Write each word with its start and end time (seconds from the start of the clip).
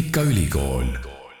Tehnikaülikool. 0.00 0.84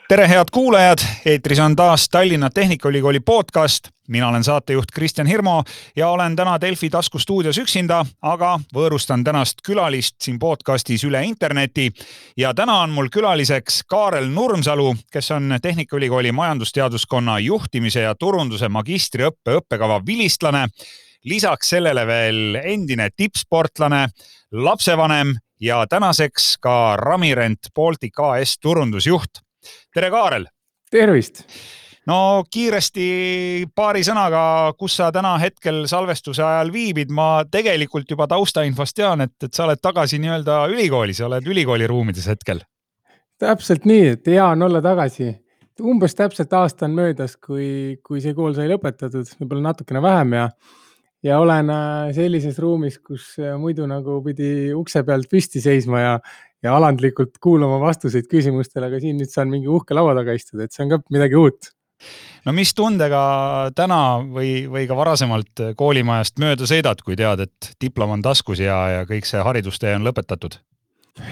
tere, 0.08 0.28
head 0.28 0.44
kuulajad, 0.52 0.98
eetris 1.24 1.58
on 1.58 1.76
taas 1.76 2.08
Tallinna 2.08 2.50
Tehnikaülikooli 2.50 3.20
podcast. 3.20 3.88
mina 4.08 4.28
olen 4.28 4.44
saatejuht 4.44 4.90
Kristjan 4.94 5.26
Hirmu 5.26 5.62
ja 5.96 6.08
olen 6.08 6.36
täna 6.36 6.60
Delfi 6.60 6.90
taskustuudios 6.90 7.58
üksinda, 7.58 8.06
aga 8.22 8.60
võõrustan 8.74 9.24
tänast 9.24 9.64
külalist 9.66 10.16
siin 10.22 10.38
podcastis 10.38 11.04
üle 11.04 11.24
interneti. 11.24 11.92
ja 12.36 12.54
täna 12.54 12.80
on 12.80 12.90
mul 12.90 13.08
külaliseks 13.08 13.82
Kaarel 13.86 14.28
Nurmsalu, 14.28 14.94
kes 15.12 15.30
on 15.30 15.54
Tehnikaülikooli 15.62 16.32
majandusteaduskonna 16.32 17.38
juhtimise 17.38 18.00
ja 18.00 18.14
turunduse 18.14 18.68
magistriõppe 18.68 19.56
õppekava 19.56 20.02
vilistlane 20.06 20.68
lisaks 21.24 21.68
sellele 21.68 22.06
veel 22.06 22.54
endine 22.54 23.08
tippsportlane, 23.16 24.08
lapsevanem 24.52 25.34
ja 25.60 25.86
tänaseks 25.86 26.56
ka 26.60 26.96
Ramirent 26.96 27.58
Baltic 27.74 28.20
AS 28.20 28.58
turundusjuht. 28.58 29.42
tere, 29.94 30.10
Kaarel. 30.10 30.46
tervist. 30.90 31.44
no 32.06 32.44
kiiresti 32.50 33.66
paari 33.74 34.02
sõnaga, 34.04 34.72
kus 34.78 34.96
sa 34.96 35.12
täna 35.12 35.36
hetkel 35.38 35.86
salvestuse 35.86 36.42
ajal 36.42 36.72
viibid, 36.72 37.10
ma 37.10 37.44
tegelikult 37.50 38.10
juba 38.10 38.26
taustainfost 38.26 38.96
tean, 38.96 39.20
et, 39.20 39.36
et 39.44 39.54
sa 39.54 39.64
oled 39.64 39.80
tagasi 39.82 40.18
nii-öelda 40.18 40.64
ülikoolis, 40.72 41.20
oled 41.20 41.46
ülikooli 41.46 41.86
ruumides 41.86 42.26
hetkel. 42.26 42.64
täpselt 43.38 43.84
nii, 43.84 44.08
et 44.16 44.26
hea 44.26 44.46
on 44.46 44.62
olla 44.62 44.82
tagasi 44.82 45.34
umbes 45.80 46.14
täpselt 46.14 46.52
aasta 46.52 46.84
on 46.84 46.94
möödas, 46.96 47.36
kui, 47.36 47.98
kui 48.04 48.20
see 48.20 48.34
kool 48.36 48.52
sai 48.56 48.68
lõpetatud, 48.68 49.30
võib-olla 49.40 49.70
natukene 49.70 50.02
vähem 50.04 50.34
ja 50.36 50.48
ja 51.26 51.40
olen 51.40 51.72
äh, 51.72 52.12
sellises 52.16 52.58
ruumis, 52.62 52.98
kus 53.04 53.34
äh, 53.40 53.56
muidu 53.60 53.88
nagu 53.90 54.20
pidi 54.24 54.70
ukse 54.76 55.02
pealt 55.06 55.28
püsti 55.30 55.62
seisma 55.62 56.00
ja, 56.02 56.14
ja 56.64 56.76
alandlikult 56.76 57.36
kuulama 57.42 57.80
vastuseid 57.82 58.30
küsimustele, 58.30 58.88
aga 58.88 59.02
siin 59.02 59.20
nüüd 59.20 59.32
saan 59.32 59.52
mingi 59.52 59.70
uhke 59.70 59.96
laua 59.96 60.16
taga 60.18 60.36
istuda, 60.36 60.66
et 60.66 60.76
see 60.76 60.86
on 60.86 60.94
ka 60.94 61.02
midagi 61.12 61.38
uut. 61.40 61.72
no 62.46 62.56
mis 62.56 62.72
tundega 62.76 63.20
täna 63.76 64.00
või, 64.24 64.64
või 64.72 64.86
ka 64.88 64.96
varasemalt 64.96 65.66
koolimajast 65.76 66.40
mööda 66.40 66.68
sõidad, 66.68 67.04
kui 67.04 67.18
tead, 67.20 67.44
et 67.44 67.72
diplom 67.82 68.16
on 68.16 68.24
taskus 68.24 68.64
ja, 68.64 68.80
ja 68.96 69.06
kõik 69.08 69.28
see 69.28 69.44
haridustee 69.44 69.96
on 69.98 70.08
lõpetatud? 70.08 70.60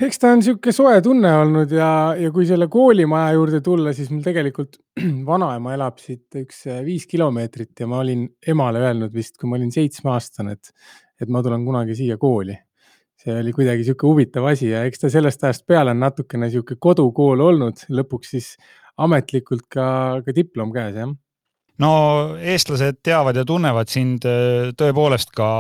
Eks 0.04 0.20
ta 0.20 0.32
on 0.32 0.40
niisugune 0.40 0.74
soe 0.74 1.00
tunne 1.04 1.30
olnud 1.40 1.72
ja, 1.74 1.90
ja 2.18 2.30
kui 2.34 2.46
selle 2.48 2.68
koolimaja 2.72 3.34
juurde 3.36 3.60
tulla, 3.64 3.92
siis 3.96 4.10
mul 4.12 4.22
tegelikult 4.24 4.78
vanaema 5.30 5.74
elab 5.76 6.00
siit 6.02 6.38
üks 6.40 6.64
äh, 6.70 6.80
viis 6.86 7.06
kilomeetrit 7.10 7.84
ja 7.84 7.90
ma 7.90 8.00
olin 8.04 8.26
emale 8.46 8.82
öelnud 8.84 9.14
vist, 9.14 9.36
kui 9.38 9.50
ma 9.50 9.58
olin 9.58 9.72
seitsmeaastane, 9.74 10.56
et, 10.58 10.72
et 11.22 11.30
ma 11.32 11.42
tulen 11.44 11.66
kunagi 11.66 11.96
siia 11.98 12.18
kooli. 12.20 12.56
see 13.18 13.34
oli 13.34 13.50
kuidagi 13.52 13.82
niisugune 13.82 14.12
huvitav 14.12 14.44
asi 14.46 14.68
ja 14.70 14.84
eks 14.86 15.00
ta 15.02 15.08
sellest 15.10 15.42
ajast 15.44 15.64
peale 15.66 15.90
on 15.90 16.04
natukene 16.04 16.46
niisugune 16.46 16.78
kodukool 16.80 17.40
olnud, 17.48 17.86
lõpuks 17.90 18.36
siis 18.36 18.52
ametlikult 18.98 19.66
ka, 19.70 19.88
ka 20.26 20.34
diplom 20.34 20.70
käes, 20.74 20.94
jah 20.98 21.10
no 21.82 21.92
eestlased 22.42 23.00
teavad 23.06 23.38
ja 23.38 23.44
tunnevad 23.46 23.90
sind 23.90 24.26
äh, 24.26 24.70
tõepoolest 24.78 25.30
ka 25.36 25.50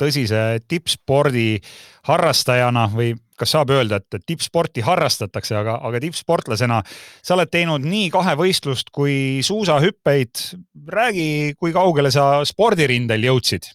tõsise 0.00 0.60
tippspordi 0.68 1.60
harrastajana 2.08 2.86
või 2.94 3.12
kas 3.40 3.54
saab 3.56 3.72
öelda, 3.74 4.00
et 4.00 4.24
tippsporti 4.26 4.84
harrastatakse, 4.84 5.56
aga, 5.56 5.78
aga 5.88 6.00
tippsportlasena 6.04 6.80
sa 6.86 7.36
oled 7.36 7.50
teinud 7.52 7.84
nii 7.86 8.10
kahevõistlust 8.12 8.92
kui 8.94 9.40
suusahüppeid. 9.46 10.46
räägi, 10.88 11.54
kui 11.58 11.72
kaugele 11.72 12.10
sa 12.10 12.44
spordirindel 12.44 13.28
jõudsid? 13.30 13.72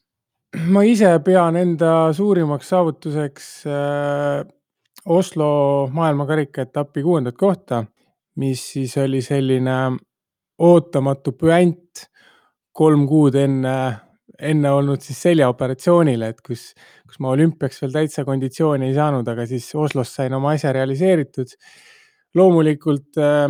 ma 0.71 0.85
ise 0.87 1.09
pean 1.19 1.57
enda 1.59 2.13
suurimaks 2.15 2.69
saavutuseks 2.71 3.47
äh, 3.67 4.45
Oslo 5.05 5.89
maailmakarika 5.93 6.63
etapi 6.65 7.03
kuuendat 7.03 7.35
kohta, 7.37 7.83
mis 8.41 8.63
siis 8.73 8.95
oli 8.97 9.21
selline 9.21 9.75
ootamatu 10.57 11.35
püant 11.37 12.07
kolm 12.73 13.03
kuud 13.07 13.35
enne 13.35 13.75
enne 14.39 14.71
olnud 14.71 15.03
siis 15.03 15.21
seljaoperatsioonile, 15.27 16.29
et 16.33 16.41
kus, 16.45 16.71
kus 17.15 17.23
ma 17.23 17.31
olümpiaks 17.31 17.79
veel 17.79 17.93
täitsa 17.95 18.25
konditsiooni 18.27 18.89
ei 18.89 18.95
saanud, 18.95 19.27
aga 19.31 19.45
siis 19.47 19.69
Oslos 19.79 20.11
sain 20.17 20.33
oma 20.35 20.51
asja 20.51 20.73
realiseeritud. 20.75 21.55
loomulikult 22.35 23.15
äh, 23.15 23.47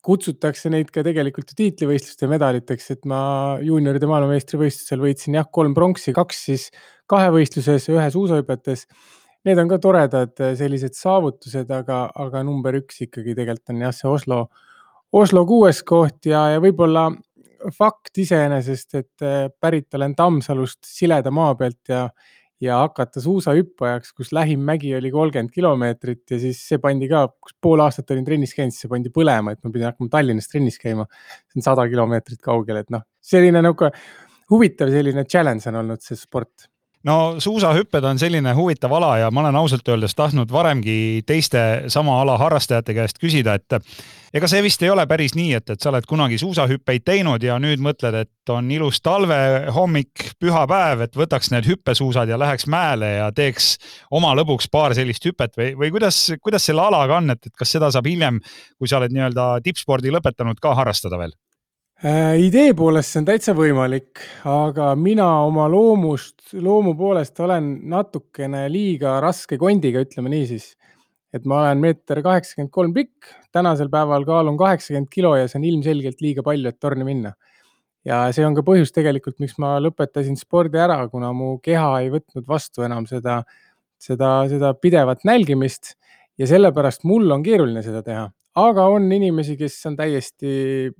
kutsutakse 0.00 0.70
neid 0.72 0.88
ka 0.90 1.02
tegelikult 1.04 1.52
ju 1.52 1.58
tiitlivõistluste 1.58 2.26
medaliteks, 2.30 2.86
et 2.94 3.04
ma 3.04 3.58
juunioride 3.60 4.08
maailmameistrivõistlusel 4.08 5.04
võitsin 5.04 5.36
jah, 5.36 5.50
kolm 5.52 5.74
pronksi, 5.76 6.14
kaks 6.16 6.40
siis 6.46 6.70
kahevõistluses, 7.06 7.90
ühe 7.92 8.08
suusahüpetes. 8.14 8.86
Need 9.44 9.60
on 9.60 9.68
ka 9.68 9.78
toredad 9.82 10.40
äh, 10.40 10.56
sellised 10.56 10.96
saavutused, 10.96 11.68
aga, 11.68 12.06
aga 12.16 12.42
number 12.48 12.80
üks 12.80 13.04
ikkagi 13.04 13.36
tegelikult 13.36 13.76
on 13.76 13.84
jah, 13.84 13.92
see 13.92 14.08
Oslo, 14.08 14.46
Oslo 15.12 15.44
kuues 15.44 15.82
koht 15.84 16.32
ja, 16.32 16.46
ja 16.54 16.64
võib-olla 16.64 17.10
fakt 17.76 18.16
iseenesest, 18.24 18.94
et 18.96 19.26
äh, 19.26 19.50
pärit 19.60 19.92
olen 20.00 20.16
Tammsalust 20.16 20.80
sileda 20.88 21.30
maa 21.30 21.52
pealt 21.60 21.92
ja, 21.92 22.06
ja 22.62 22.78
hakata 22.84 23.20
suusahüppajaks, 23.22 24.12
kus 24.16 24.32
lähim 24.32 24.62
mägi 24.66 24.94
oli 24.96 25.10
kolmkümmend 25.10 25.50
kilomeetrit 25.54 26.30
ja 26.30 26.38
siis 26.42 26.60
see 26.68 26.78
pandi 26.82 27.08
ka, 27.10 27.26
kus 27.42 27.56
pool 27.62 27.82
aastat 27.82 28.10
olin 28.14 28.26
trennis 28.26 28.54
käinud, 28.54 28.74
siis 28.74 28.86
see 28.86 28.92
pandi 28.92 29.10
põlema, 29.14 29.54
et 29.54 29.62
ma 29.64 29.72
pidin 29.74 29.90
hakkama 29.90 30.12
Tallinnas 30.12 30.50
trennis 30.52 30.78
käima. 30.82 31.08
see 31.50 31.62
on 31.62 31.66
sada 31.66 31.86
kilomeetrit 31.90 32.42
kaugel, 32.44 32.82
et 32.84 32.92
noh, 32.94 33.02
selline 33.22 33.62
nagu 33.64 33.90
huvitav 34.52 34.92
selline 34.92 35.24
challenge 35.24 35.68
on 35.70 35.80
olnud 35.82 36.04
see 36.04 36.18
sport 36.18 36.68
no 37.08 37.18
suusahüpped 37.42 38.04
on 38.06 38.20
selline 38.20 38.54
huvitav 38.54 38.92
ala 38.98 39.16
ja 39.24 39.30
ma 39.30 39.42
olen 39.42 39.58
ausalt 39.58 39.88
öeldes 39.88 40.14
tahtnud 40.14 40.52
varemgi 40.52 41.22
teiste 41.26 41.90
sama 41.92 42.20
ala 42.22 42.38
harrastajate 42.38 42.94
käest 42.94 43.18
küsida, 43.22 43.58
et 43.58 43.80
ega 44.32 44.48
see 44.48 44.62
vist 44.64 44.82
ei 44.82 44.90
ole 44.92 45.04
päris 45.08 45.34
nii, 45.36 45.52
et, 45.58 45.74
et 45.74 45.82
sa 45.82 45.90
oled 45.90 46.06
kunagi 46.08 46.38
suusahüppeid 46.40 47.04
teinud 47.04 47.44
ja 47.44 47.58
nüüd 47.62 47.82
mõtled, 47.84 48.16
et 48.24 48.52
on 48.52 48.70
ilus 48.72 49.02
talvehommik, 49.04 50.32
pühapäev, 50.40 51.04
et 51.06 51.16
võtaks 51.18 51.52
need 51.52 51.68
hüppesuusad 51.68 52.32
ja 52.32 52.40
läheks 52.40 52.66
mäele 52.70 53.14
ja 53.18 53.30
teeks 53.36 53.76
oma 54.10 54.32
lõbuks 54.38 54.70
paar 54.72 54.96
sellist 54.96 55.28
hüpet 55.28 55.56
või, 55.58 55.72
või 55.78 55.92
kuidas, 55.94 56.24
kuidas 56.42 56.68
selle 56.68 56.84
alaga 56.86 57.20
on, 57.20 57.34
et, 57.36 57.46
et 57.46 57.56
kas 57.58 57.76
seda 57.76 57.92
saab 57.92 58.08
hiljem, 58.08 58.40
kui 58.80 58.90
sa 58.90 59.00
oled 59.00 59.14
nii-öelda 59.14 59.54
tippspordi 59.64 60.14
lõpetanud, 60.14 60.60
ka 60.62 60.76
harrastada 60.80 61.20
veel? 61.20 61.36
Äh, 62.02 62.34
idee 62.48 62.72
poolest 62.74 63.12
see 63.12 63.20
on 63.20 63.26
täitsa 63.28 63.52
võimalik, 63.54 64.18
aga 64.48 64.88
mina 64.98 65.26
oma 65.46 65.68
loomust, 65.70 66.48
loomu 66.58 66.96
poolest 66.98 67.38
olen 67.44 67.76
natukene 67.92 68.64
liiga 68.72 69.20
raske 69.22 69.54
kondiga, 69.60 70.02
ütleme 70.02 70.32
niisiis. 70.32 70.72
Et 71.32 71.46
ma 71.48 71.62
olen 71.62 71.80
meeter 71.80 72.20
kaheksakümmend 72.24 72.72
kolm 72.72 72.92
pikk, 72.96 73.30
tänasel 73.54 73.88
päeval 73.92 74.26
kaalun 74.28 74.58
kaheksakümmend 74.60 75.08
kilo 75.12 75.32
ja 75.38 75.48
see 75.48 75.60
on 75.60 75.66
ilmselgelt 75.70 76.20
liiga 76.24 76.44
palju, 76.44 76.72
et 76.72 76.80
torni 76.80 77.06
minna. 77.08 77.32
ja 78.04 78.24
see 78.34 78.42
on 78.42 78.56
ka 78.56 78.64
põhjus 78.66 78.90
tegelikult, 78.90 79.38
miks 79.38 79.54
ma 79.62 79.76
lõpetasin 79.78 80.34
spordi 80.38 80.80
ära, 80.82 80.98
kuna 81.08 81.30
mu 81.36 81.54
keha 81.62 82.00
ei 82.02 82.10
võtnud 82.10 82.48
vastu 82.48 82.82
enam 82.82 83.06
seda, 83.06 83.42
seda, 84.02 84.42
seda 84.50 84.72
pidevat 84.74 85.22
nälgimist 85.28 85.94
ja 86.38 86.48
sellepärast 86.50 87.06
mul 87.06 87.30
on 87.30 87.44
keeruline 87.46 87.84
seda 87.86 88.02
teha, 88.02 88.26
aga 88.58 88.88
on 88.90 89.06
inimesi, 89.12 89.56
kes 89.60 89.78
on 89.86 89.96
täiesti 89.96 90.90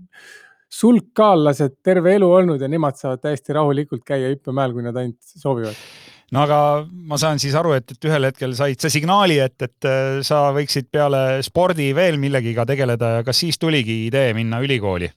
sulkkaallased 0.72 1.81
terve 1.84 2.14
elu 2.16 2.31
olnud 2.38 2.62
ja 2.62 2.70
nemad 2.70 2.97
saavad 2.97 3.20
täiesti 3.26 3.53
rahulikult 3.53 4.06
käia 4.09 4.31
hüppemäel, 4.32 4.72
kui 4.72 4.87
nad 4.87 4.97
ainult 4.97 5.34
soovivad 5.43 5.76
no 6.32 6.44
aga 6.47 6.59
ma 6.88 7.19
saan 7.20 7.41
siis 7.43 7.54
aru, 7.59 7.75
et, 7.76 7.94
et 7.94 8.09
ühel 8.09 8.28
hetkel 8.28 8.54
said 8.56 8.81
sa 8.82 8.91
signaali, 8.93 9.38
et, 9.44 9.56
et 9.65 9.88
äh, 9.88 10.20
sa 10.26 10.47
võiksid 10.56 10.88
peale 10.93 11.43
spordi 11.44 11.91
veel 11.97 12.19
millegiga 12.20 12.66
tegeleda 12.69 13.19
ja 13.19 13.26
kas 13.26 13.43
siis 13.44 13.60
tuligi 13.60 14.04
idee 14.09 14.32
minna 14.37 14.62
ülikooli? 14.65 15.10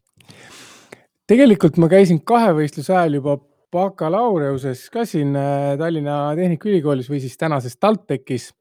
tegelikult 1.25 1.79
ma 1.81 1.89
käisin 1.89 2.19
kahevõistluse 2.21 2.93
ajal 2.93 3.19
juba 3.19 3.39
bakalaureus'es 3.73 4.85
ka 4.93 5.07
siin 5.09 5.33
äh, 5.39 5.73
Tallinna 5.79 6.35
Tehnikaülikoolis 6.37 7.09
või 7.11 7.23
siis 7.23 7.39
tänases 7.39 7.79
TalTechis 7.79 8.51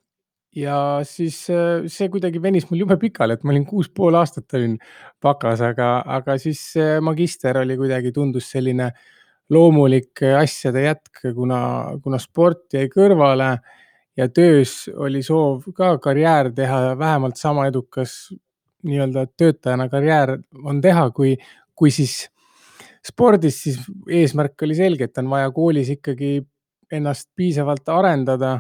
ja 0.57 0.79
siis 1.07 1.43
äh, 1.53 1.89
see 1.91 2.09
kuidagi 2.13 2.41
venis 2.43 2.71
mul 2.71 2.85
jube 2.85 2.97
pikali, 3.03 3.35
et 3.35 3.43
ma 3.45 3.53
olin 3.53 3.67
kuus 3.67 3.91
pool 3.91 4.15
aastat 4.17 4.55
olin 4.57 4.79
bakas, 5.23 5.61
aga, 5.67 5.97
aga 6.07 6.39
siis 6.39 6.63
magister 7.03 7.59
oli 7.65 7.77
kuidagi, 7.81 8.15
tundus 8.15 8.49
selline 8.55 8.93
loomulik 9.51 10.23
asjade 10.39 10.85
jätk, 10.87 11.21
kuna, 11.35 11.61
kuna 12.03 12.19
sport 12.19 12.73
jäi 12.73 12.89
kõrvale 12.93 13.51
ja 14.17 14.29
töös 14.29 14.89
oli 14.95 15.23
soov 15.23 15.67
ka 15.77 15.97
karjäär 15.99 16.53
teha, 16.55 16.95
vähemalt 16.99 17.37
sama 17.37 17.67
edukas 17.69 18.33
nii-öelda 18.85 19.27
töötajana 19.37 19.89
karjäär 19.89 20.39
on 20.65 20.81
teha, 20.85 21.09
kui, 21.11 21.37
kui 21.77 21.91
siis 21.91 22.29
spordis, 23.05 23.63
siis 23.63 23.81
eesmärk 24.09 24.63
oli 24.65 24.77
selge, 24.77 25.09
et 25.09 25.19
on 25.21 25.31
vaja 25.33 25.51
koolis 25.53 25.91
ikkagi 25.97 26.39
ennast 26.93 27.31
piisavalt 27.37 27.89
arendada 27.89 28.59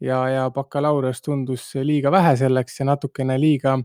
ja, 0.00 0.20
ja 0.28 0.50
bakalaureus 0.50 1.22
tundus 1.22 1.68
liiga 1.82 2.10
vähe 2.14 2.36
selleks 2.36 2.80
ja 2.80 2.86
natukene 2.86 3.38
liiga 3.40 3.76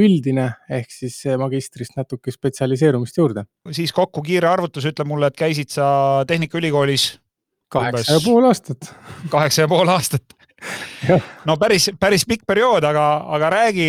üldine, 0.00 0.50
ehk 0.70 0.90
siis 0.92 1.22
magistrist 1.40 1.96
natuke 1.96 2.32
spetsialiseerumist 2.34 3.16
juurde. 3.16 3.46
siis 3.72 3.92
kokku 3.96 4.22
kiire 4.22 4.48
arvutus 4.48 4.84
ütleb 4.88 5.08
mulle, 5.08 5.30
et 5.32 5.38
käisid 5.38 5.72
sa 5.72 6.24
Tehnikaülikoolis 6.28 7.14
kaheksa 7.72 8.18
ja 8.18 8.24
pool 8.24 8.44
aastat. 8.48 8.92
kaheksa 9.30 9.64
ja 9.64 9.68
pool 9.68 9.88
aastat 9.88 10.36
no 11.48 11.56
päris, 11.60 11.90
päris 12.00 12.24
pikk 12.28 12.46
periood, 12.48 12.84
aga, 12.84 13.06
aga 13.36 13.50
räägi 13.52 13.88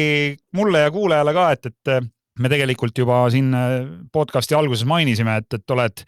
mulle 0.58 0.86
ja 0.86 0.92
kuulajale 0.92 1.34
ka, 1.36 1.50
et, 1.56 1.70
et 1.72 2.10
me 2.40 2.52
tegelikult 2.52 2.98
juba 2.98 3.22
siin 3.34 3.54
podcast'i 4.14 4.56
alguses 4.58 4.86
mainisime, 4.88 5.40
et, 5.42 5.58
et 5.58 5.74
oled 5.74 6.04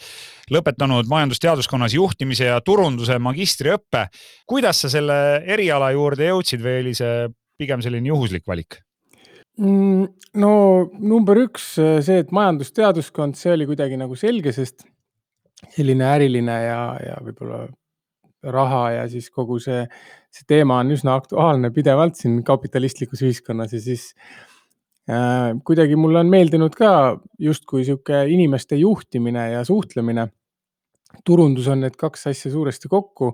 lõpetanud 0.54 1.10
majandusteaduskonnas 1.10 1.96
juhtimise 1.98 2.52
ja 2.52 2.60
turunduse 2.66 3.18
magistriõppe. 3.20 4.08
kuidas 4.50 4.84
sa 4.84 4.92
selle 4.92 5.18
eriala 5.46 5.92
juurde 5.96 6.30
jõudsid 6.30 6.64
või 6.64 6.84
oli 6.84 6.96
see 6.98 7.26
pigem 7.60 7.82
selline 7.86 8.12
juhuslik 8.12 8.46
valik? 8.48 8.82
Mm, 9.60 10.06
no 10.40 10.54
number 11.04 11.42
üks 11.42 11.74
see, 11.76 12.22
et 12.22 12.30
majandusteaduskond, 12.32 13.36
see 13.36 13.52
oli 13.58 13.68
kuidagi 13.68 13.98
nagu 14.00 14.16
selge, 14.16 14.54
sest 14.56 14.86
selline 15.76 16.06
äriline 16.08 16.56
ja, 16.64 16.84
ja 17.04 17.18
võib-olla 17.26 17.66
raha 18.56 18.84
ja 18.94 19.08
siis 19.12 19.28
kogu 19.36 19.58
see, 19.60 19.82
see 20.32 20.48
teema 20.48 20.80
on 20.80 20.94
üsna 20.96 21.18
aktuaalne 21.20 21.74
pidevalt 21.76 22.16
siin 22.16 22.40
kapitalistlikus 22.48 23.26
ühiskonnas 23.26 23.76
ja 23.76 23.82
siis 23.84 24.14
äh, 25.12 25.52
kuidagi 25.68 26.00
mulle 26.00 26.24
on 26.24 26.32
meeldinud 26.32 26.78
ka 26.80 26.92
justkui 27.40 27.84
sihuke 27.84 28.24
inimeste 28.32 28.80
juhtimine 28.80 29.50
ja 29.58 29.66
suhtlemine. 29.68 30.30
turundus 31.26 31.68
on 31.68 31.82
need 31.82 31.96
kaks 32.00 32.28
asja 32.32 32.52
suuresti 32.52 32.88
kokku 32.88 33.34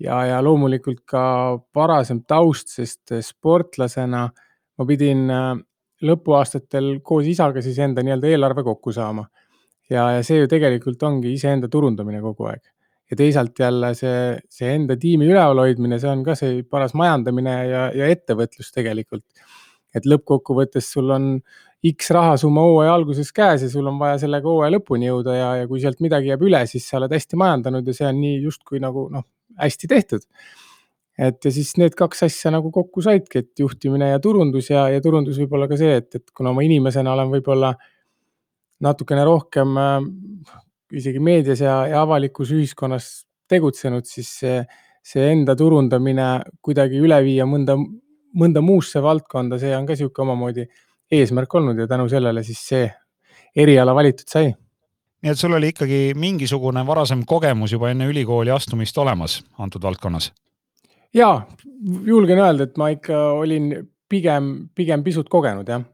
ja, 0.00 0.24
ja 0.24 0.42
loomulikult 0.42 1.04
ka 1.04 1.58
varasem 1.74 2.22
taust, 2.24 2.72
sest 2.72 3.12
sportlasena 3.20 4.30
ma 4.78 4.86
pidin 4.88 5.26
äh, 5.32 5.52
lõpuaastatel 6.06 6.98
koos 7.02 7.26
isaga 7.26 7.62
siis 7.64 7.78
enda 7.82 8.04
nii-öelda 8.06 8.30
eelarve 8.30 8.64
kokku 8.66 8.94
saama 8.94 9.26
ja, 9.90 10.08
ja 10.16 10.24
see 10.26 10.42
ju 10.42 10.50
tegelikult 10.50 11.02
ongi 11.08 11.32
iseenda 11.34 11.70
turundamine 11.72 12.20
kogu 12.24 12.48
aeg. 12.52 12.62
ja 13.08 13.16
teisalt 13.16 13.56
jälle 13.58 13.94
see, 13.96 14.36
see 14.52 14.74
enda 14.76 14.98
tiimi 15.00 15.30
üleval 15.30 15.62
hoidmine, 15.64 15.96
see 15.98 16.10
on 16.12 16.22
ka 16.26 16.36
see 16.38 16.60
paras 16.62 16.92
majandamine 16.98 17.54
ja, 17.70 17.86
ja 17.96 18.10
ettevõtlus 18.12 18.70
tegelikult. 18.74 19.24
et 19.96 20.06
lõppkokkuvõttes 20.06 20.92
sul 20.92 21.10
on 21.10 21.32
X 21.88 22.10
rahasumma 22.10 22.62
hooaja 22.66 22.94
alguses 22.98 23.30
käes 23.32 23.62
ja 23.64 23.70
sul 23.70 23.86
on 23.86 23.98
vaja 23.98 24.18
sellega 24.20 24.50
hooaja 24.50 24.74
lõpuni 24.74 25.08
jõuda 25.08 25.34
ja, 25.36 25.50
ja 25.62 25.68
kui 25.70 25.80
sealt 25.80 26.02
midagi 26.04 26.32
jääb 26.32 26.42
üle, 26.44 26.64
siis 26.66 26.88
sa 26.90 26.98
oled 26.98 27.14
hästi 27.14 27.38
majandanud 27.38 27.86
ja 27.86 27.94
see 27.96 28.08
on 28.08 28.18
nii 28.20 28.40
justkui 28.44 28.82
nagu 28.82 29.06
noh, 29.14 29.24
hästi 29.58 29.90
tehtud 29.90 30.26
et 31.18 31.44
ja 31.44 31.52
siis 31.52 31.72
need 31.80 31.96
kaks 31.98 32.22
asja 32.28 32.52
nagu 32.54 32.70
kokku 32.74 33.02
saidki, 33.02 33.42
et 33.42 33.62
juhtimine 33.62 34.12
ja 34.12 34.20
turundus 34.22 34.70
ja, 34.70 34.86
ja 34.92 35.02
turundus 35.02 35.38
võib 35.42 35.56
olla 35.58 35.68
ka 35.70 35.78
see, 35.80 35.96
et, 35.98 36.12
et 36.14 36.30
kuna 36.36 36.52
ma 36.54 36.62
inimesena 36.66 37.12
olen 37.16 37.32
võib-olla 37.32 37.72
natukene 38.86 39.24
rohkem 39.26 39.80
äh, 39.82 39.96
isegi 40.94 41.22
meedias 41.22 41.62
ja, 41.64 41.80
ja 41.90 42.02
avalikus 42.06 42.52
ühiskonnas 42.54 43.08
tegutsenud, 43.50 44.06
siis 44.06 44.30
see, 44.42 44.60
see 45.04 45.26
enda 45.32 45.56
turundamine 45.58 46.28
kuidagi 46.64 47.00
üle 47.02 47.18
viia 47.24 47.48
mõnda, 47.48 47.76
mõnda 48.38 48.62
muusse 48.64 49.02
valdkonda, 49.02 49.58
see 49.60 49.74
on 49.76 49.88
ka 49.88 49.96
niisugune 49.96 50.28
omamoodi 50.28 50.68
eesmärk 51.18 51.54
olnud 51.58 51.78
ja 51.80 51.88
tänu 51.90 52.08
sellele 52.12 52.44
siis 52.44 52.62
see 52.70 52.88
eriala 53.56 53.94
valitud 53.96 54.28
sai. 54.28 54.52
nii 55.22 55.32
et 55.32 55.40
sul 55.40 55.56
oli 55.56 55.72
ikkagi 55.72 56.12
mingisugune 56.14 56.84
varasem 56.86 57.24
kogemus 57.26 57.72
juba 57.72 57.90
enne 57.90 58.06
ülikooli 58.06 58.52
astumist 58.54 58.98
olemas 58.98 59.40
antud 59.58 59.82
valdkonnas? 59.82 60.30
Ja, 61.14 61.30
julgen 62.06 62.40
öelda, 62.40 62.68
et 62.68 62.76
ma 62.80 62.90
ikka 62.94 63.20
olin 63.38 63.70
pigem, 64.08 64.68
pigem 64.76 65.04
pisut 65.06 65.28
kogenud, 65.32 65.68
jah 65.68 65.86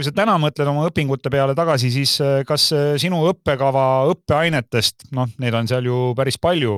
kui 0.00 0.06
sa 0.06 0.12
täna 0.14 0.36
mõtled 0.40 0.68
oma 0.70 0.86
õpingute 0.88 1.30
peale 1.32 1.54
tagasi, 1.58 1.90
siis 1.92 2.14
äh, 2.24 2.40
kas 2.48 2.68
äh, 2.72 2.92
sinu 3.00 3.18
õppekava 3.28 4.06
õppeainetest, 4.12 5.10
noh, 5.16 5.28
neid 5.42 5.56
on 5.58 5.68
seal 5.68 5.88
ju 5.90 5.98
päris 6.18 6.38
palju 6.40 6.72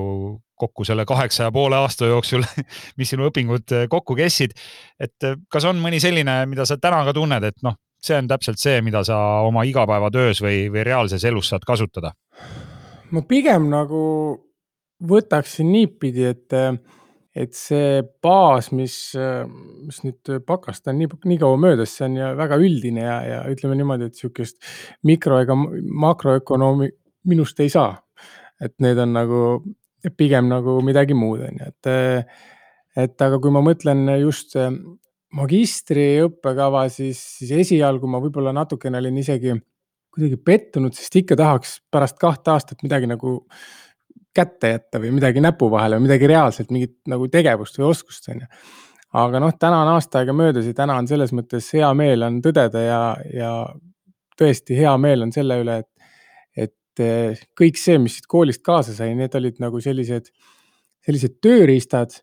kokku 0.63 0.85
selle 0.87 1.05
kaheksa 1.07 1.47
ja 1.47 1.53
poole 1.53 1.77
aasta 1.77 2.09
jooksul, 2.09 2.45
mis 2.99 3.13
sinu 3.13 3.29
õpingud 3.29 3.75
äh, 3.77 3.85
kokku 3.91 4.17
kestsid. 4.17 4.57
et 4.99 5.29
kas 5.51 5.69
on 5.69 5.79
mõni 5.79 6.01
selline, 6.03 6.41
mida 6.49 6.65
sa 6.67 6.79
täna 6.81 7.03
ka 7.07 7.13
tunned, 7.15 7.45
et 7.47 7.61
noh, 7.65 7.77
see 8.03 8.17
on 8.19 8.27
täpselt 8.27 8.59
see, 8.59 8.81
mida 8.83 9.05
sa 9.07 9.17
oma 9.45 9.63
igapäevatöös 9.69 10.41
või, 10.43 10.65
või 10.73 10.83
reaalses 10.83 11.23
elus 11.29 11.53
saad 11.53 11.63
kasutada? 11.67 12.15
ma 13.13 13.21
pigem 13.29 13.69
nagu 13.69 14.03
võtaksin 15.05 15.69
niipidi, 15.69 16.25
et 16.25 16.55
et 17.33 17.55
see 17.57 18.01
baas, 18.21 18.69
mis, 18.75 18.95
mis 19.17 20.01
nüüd 20.05 20.33
pakast 20.45 20.87
on 20.91 20.99
nii, 21.01 21.09
nii 21.31 21.39
kaua 21.41 21.57
möödas, 21.57 21.95
see 21.97 22.05
on 22.05 22.17
ju 22.19 22.31
väga 22.37 22.59
üldine 22.61 23.05
ja, 23.07 23.15
ja 23.25 23.39
ütleme 23.49 23.77
niimoodi, 23.79 24.09
et 24.11 24.19
sihukest 24.19 24.59
mikro 25.09 25.39
ega 25.41 25.57
makroökonoomi 25.57 26.91
minust 27.29 27.59
ei 27.63 27.71
saa. 27.73 27.95
et 28.63 28.75
need 28.79 28.99
on 29.01 29.11
nagu 29.11 29.39
pigem 30.15 30.47
nagu 30.47 30.77
midagi 30.85 31.15
muud, 31.17 31.41
on 31.43 31.57
ju, 31.59 31.71
et, 31.73 32.35
et 33.03 33.23
aga 33.25 33.39
kui 33.41 33.51
ma 33.51 33.63
mõtlen 33.65 34.05
just 34.21 34.53
magistri 35.33 36.21
õppekava, 36.27 36.85
siis, 36.93 37.19
siis 37.39 37.51
esialgu 37.65 38.07
ma 38.07 38.21
võib-olla 38.23 38.53
natukene 38.55 39.01
olin 39.01 39.17
isegi 39.17 39.55
kuidagi 40.13 40.37
pettunud, 40.45 40.93
sest 40.93 41.15
ikka 41.23 41.37
tahaks 41.39 41.79
pärast 41.91 42.19
kahte 42.21 42.53
aastat 42.53 42.85
midagi 42.85 43.09
nagu 43.09 43.39
kätte 44.35 44.73
jätta 44.73 45.01
või 45.01 45.13
midagi 45.15 45.41
näpu 45.43 45.69
vahele 45.71 45.99
või 45.99 46.07
midagi 46.07 46.29
reaalselt, 46.29 46.71
mingit 46.73 46.95
nagu 47.09 47.27
tegevust 47.31 47.77
või 47.79 47.89
oskust, 47.91 48.29
on 48.33 48.43
ju. 48.43 48.49
aga 49.23 49.41
noh, 49.43 49.53
täna 49.59 49.83
on 49.85 49.93
aasta 49.93 50.21
aega 50.21 50.33
möödas 50.35 50.67
ja 50.69 50.73
täna 50.77 50.97
on 51.01 51.07
selles 51.09 51.33
mõttes 51.35 51.69
hea 51.75 51.89
meel 51.97 52.25
on 52.25 52.39
tõdeda 52.45 52.81
ja, 52.81 53.01
ja 53.33 53.53
tõesti 54.39 54.77
hea 54.77 54.93
meel 55.01 55.27
on 55.27 55.33
selle 55.35 55.59
üle, 55.61 55.79
et, 55.83 56.67
et 56.67 57.03
eh, 57.05 57.45
kõik 57.59 57.79
see, 57.79 57.99
mis 58.01 58.17
siit 58.17 58.29
koolist 58.29 58.63
kaasa 58.65 58.95
sai, 58.97 59.13
need 59.17 59.35
olid 59.37 59.61
nagu 59.63 59.81
sellised, 59.83 60.31
sellised 61.05 61.37
tööriistad 61.43 62.17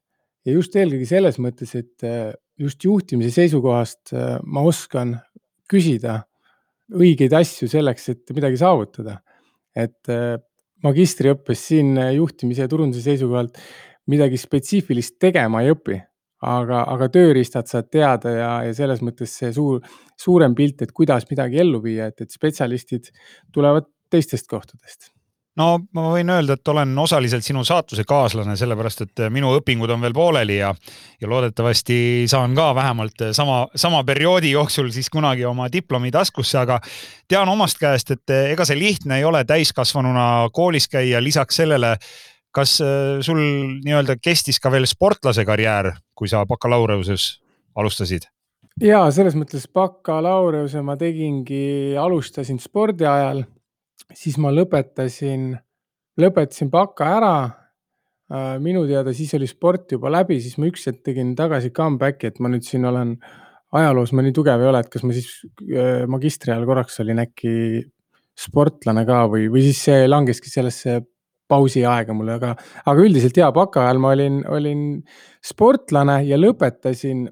ja 0.46 0.56
just 0.56 0.74
eelkõige 0.76 1.06
selles 1.08 1.38
mõttes, 1.42 1.76
et 1.78 2.06
eh, 2.06 2.32
just 2.60 2.82
juhtimise 2.84 3.32
seisukohast 3.38 4.14
eh, 4.16 4.36
ma 4.42 4.66
oskan 4.66 5.14
küsida 5.70 6.24
õigeid 6.90 7.34
asju 7.38 7.70
selleks, 7.70 8.08
et 8.10 8.32
midagi 8.34 8.58
saavutada. 8.58 9.20
et 9.78 10.08
magistriõppes 10.84 11.66
siin 11.70 11.98
juhtimise 12.16 12.64
ja 12.64 12.70
turunduse 12.70 13.04
seisukohalt 13.04 13.58
midagi 14.10 14.40
spetsiifilist 14.40 15.18
tegema 15.22 15.62
ei 15.62 15.74
õpi, 15.74 16.00
aga, 16.48 16.82
aga 16.94 17.10
tööriistad 17.12 17.68
saad 17.70 17.90
teada 17.92 18.34
ja, 18.34 18.50
ja 18.66 18.74
selles 18.76 19.04
mõttes 19.04 19.36
see 19.42 19.52
suur, 19.54 19.84
suurem 20.18 20.56
pilt, 20.56 20.82
et 20.82 20.92
kuidas 20.96 21.28
midagi 21.30 21.60
ellu 21.62 21.82
viia, 21.84 22.10
et, 22.10 22.24
et 22.24 22.36
spetsialistid 22.40 23.12
tulevad 23.52 23.88
teistest 24.10 24.48
kohtadest 24.50 25.12
no 25.58 25.66
ma 25.96 26.06
võin 26.12 26.30
öelda, 26.30 26.54
et 26.56 26.68
olen 26.72 26.92
osaliselt 27.02 27.44
sinu 27.44 27.64
saatuse 27.66 28.04
kaaslane, 28.08 28.54
sellepärast 28.56 29.04
et 29.06 29.22
minu 29.34 29.50
õpingud 29.58 29.90
on 29.90 30.02
veel 30.04 30.14
pooleli 30.16 30.60
ja, 30.60 30.70
ja 31.20 31.30
loodetavasti 31.30 32.28
saan 32.30 32.54
ka 32.58 32.70
vähemalt 32.76 33.26
sama, 33.36 33.64
sama 33.74 34.02
perioodi 34.06 34.52
jooksul 34.54 34.90
siis 34.94 35.10
kunagi 35.10 35.44
oma 35.48 35.68
diplomi 35.72 36.12
taskusse, 36.14 36.58
aga 36.62 36.80
tean 37.28 37.50
omast 37.50 37.80
käest, 37.80 38.14
et 38.14 38.36
ega 38.52 38.66
see 38.68 38.78
lihtne 38.78 39.20
ei 39.20 39.26
ole 39.26 39.44
täiskasvanuna 39.44 40.50
koolis 40.54 40.88
käia, 40.88 41.22
lisaks 41.22 41.62
sellele 41.62 41.96
kas 42.54 42.80
sul 43.22 43.40
nii-öelda 43.84 44.16
kestis 44.22 44.58
ka 44.58 44.72
veel 44.74 44.88
sportlase 44.90 45.44
karjäär, 45.46 45.92
kui 46.18 46.28
sa 46.30 46.42
bakalaureusest 46.46 47.40
alustasid? 47.78 48.26
ja 48.80 49.02
selles 49.12 49.36
mõttes 49.36 49.66
bakalaureuse 49.74 50.82
ma 50.82 50.96
tegingi, 50.98 51.96
alustasin 52.00 52.60
spordi 52.62 53.06
ajal 53.06 53.44
siis 54.16 54.38
ma 54.42 54.52
lõpetasin, 54.54 55.52
lõpetasin 56.20 56.70
baka 56.72 57.10
ära. 57.18 57.34
Äh, 58.30 58.56
minu 58.62 58.84
teada 58.86 59.14
siis 59.16 59.32
oli 59.34 59.48
sport 59.50 59.90
juba 59.96 60.10
läbi, 60.12 60.38
siis 60.42 60.58
ma 60.58 60.68
üks 60.70 60.86
hetk 60.86 61.02
tegin 61.08 61.34
tagasi 61.38 61.72
comeback'i, 61.74 62.30
et 62.30 62.38
ma 62.38 62.50
nüüd 62.52 62.66
siin 62.66 62.86
olen 62.86 63.16
ajaloos 63.74 64.12
ma 64.14 64.22
nii 64.22 64.34
tugev 64.34 64.62
ei 64.62 64.70
ole, 64.70 64.82
et 64.82 64.90
kas 64.90 65.04
ma 65.06 65.14
siis 65.14 65.30
äh, 65.70 66.04
magistri 66.10 66.54
ajal 66.54 66.66
korraks 66.68 67.00
olin 67.02 67.22
äkki 67.22 67.54
sportlane 68.38 69.04
ka 69.08 69.24
või, 69.30 69.48
või 69.52 69.64
siis 69.66 69.82
see 69.88 70.06
langeski 70.08 70.50
sellesse 70.50 71.00
pausi 71.50 71.82
aega 71.86 72.14
mulle, 72.14 72.38
aga, 72.38 72.54
aga 72.86 73.02
üldiselt 73.02 73.38
ja 73.38 73.50
baka 73.54 73.84
ajal 73.86 74.00
ma 74.02 74.14
olin, 74.14 74.40
olin 74.46 74.84
sportlane 75.44 76.20
ja 76.28 76.38
lõpetasin 76.38 77.26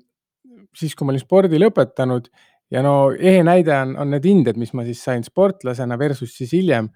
siis, 0.74 0.94
kui 0.94 1.06
ma 1.06 1.14
olin 1.14 1.22
spordi 1.22 1.60
lõpetanud 1.60 2.28
ja 2.70 2.82
no 2.84 3.10
ehe 3.12 3.42
näide 3.46 3.74
on, 3.76 3.94
on 4.00 4.10
need 4.12 4.26
hinded, 4.28 4.58
mis 4.60 4.74
ma 4.76 4.84
siis 4.86 5.00
sain 5.04 5.24
sportlasena 5.24 5.98
versus 6.00 6.34
siis 6.36 6.52
hiljem. 6.56 6.90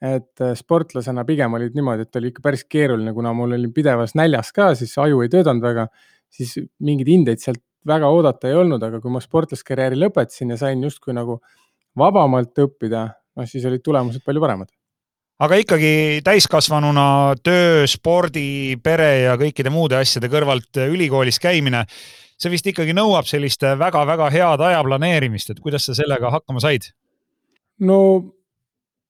et 0.00 0.40
äh, 0.40 0.54
sportlasena 0.56 1.26
pigem 1.28 1.52
olid 1.58 1.74
niimoodi, 1.76 2.06
et 2.06 2.16
oli 2.16 2.30
ikka 2.30 2.40
päris 2.40 2.62
keeruline, 2.64 3.12
kuna 3.12 3.34
mul 3.36 3.52
oli 3.52 3.68
pidevas 3.68 4.14
näljas 4.16 4.48
ka, 4.56 4.70
siis 4.74 4.94
aju 4.98 5.20
ei 5.20 5.28
töötanud 5.28 5.60
väga, 5.60 5.84
siis 6.32 6.54
mingeid 6.80 7.10
hindeid 7.12 7.42
sealt 7.42 7.60
väga 7.86 8.08
oodata 8.08 8.48
ei 8.48 8.56
olnud, 8.56 8.80
aga 8.80 9.00
kui 9.00 9.12
ma 9.12 9.20
sportlaskarjääri 9.20 10.00
lõpetasin 10.00 10.54
ja 10.54 10.56
sain 10.60 10.80
justkui 10.84 11.12
nagu 11.12 11.36
vabamalt 12.00 12.56
õppida, 12.64 13.10
noh 13.36 13.50
siis 13.50 13.66
olid 13.68 13.84
tulemused 13.84 14.24
palju 14.24 14.40
paremad 14.40 14.72
aga 15.40 15.56
ikkagi 15.60 15.92
täiskasvanuna 16.24 17.06
töö, 17.44 17.84
spordi, 17.88 18.76
pere 18.82 19.12
ja 19.26 19.36
kõikide 19.40 19.72
muude 19.72 19.96
asjade 20.00 20.28
kõrvalt 20.32 20.80
ülikoolis 20.84 21.40
käimine 21.40 21.84
see 22.40 22.52
vist 22.52 22.68
ikkagi 22.70 22.94
nõuab 22.96 23.28
sellist 23.28 23.62
väga-väga 23.62 24.30
head 24.32 24.64
aja 24.64 24.82
planeerimist, 24.86 25.52
et 25.52 25.60
kuidas 25.60 25.86
sa 25.88 25.96
sellega 25.96 26.32
hakkama 26.36 26.62
said? 26.64 26.90
no 27.80 28.00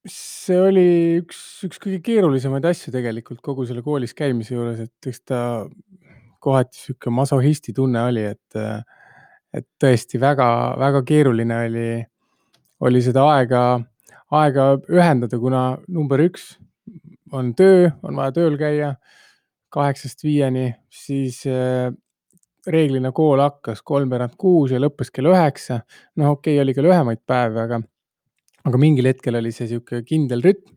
see 0.09 0.57
oli 0.57 0.87
üks, 1.21 1.41
üks 1.67 1.81
kõige 1.83 2.01
keerulisemaid 2.05 2.65
asju 2.71 2.93
tegelikult 2.95 3.43
kogu 3.45 3.67
selle 3.69 3.85
koolis 3.85 4.15
käimise 4.17 4.55
juures, 4.55 4.81
et 4.81 5.11
eks 5.11 5.23
ta 5.29 5.41
kohati 6.41 6.79
sihuke 6.87 7.13
masohisti 7.13 7.75
tunne 7.77 8.03
oli, 8.09 8.25
et, 8.33 8.87
et 9.53 9.67
tõesti 9.83 10.21
väga-väga 10.23 11.03
keeruline 11.07 11.59
oli, 11.67 11.89
oli 12.89 13.03
seda 13.05 13.27
aega, 13.35 13.65
aega 14.41 14.71
ühendada, 14.89 15.41
kuna 15.43 15.65
number 15.89 16.25
üks 16.25 16.55
on 17.37 17.53
töö, 17.55 17.91
on 18.03 18.17
vaja 18.17 18.35
tööl 18.41 18.57
käia 18.59 18.95
kaheksast 19.71 20.25
viieni, 20.25 20.73
siis 20.91 21.45
äh, 21.47 21.93
reeglina 22.73 23.13
kool 23.17 23.41
hakkas 23.43 23.83
kolmveerand 23.87 24.37
kuus 24.41 24.75
ja 24.75 24.81
lõppes 24.83 25.13
kell 25.15 25.31
üheksa. 25.31 25.81
noh, 26.17 26.35
okei 26.37 26.57
okay,, 26.57 26.63
oli 26.63 26.75
ka 26.77 26.85
lühemaid 26.85 27.23
päevi, 27.27 27.61
aga, 27.65 27.81
aga 28.67 28.81
mingil 28.81 29.11
hetkel 29.11 29.39
oli 29.41 29.53
see 29.55 29.69
sihuke 29.71 30.03
kindel 30.07 30.43
rütm. 30.45 30.77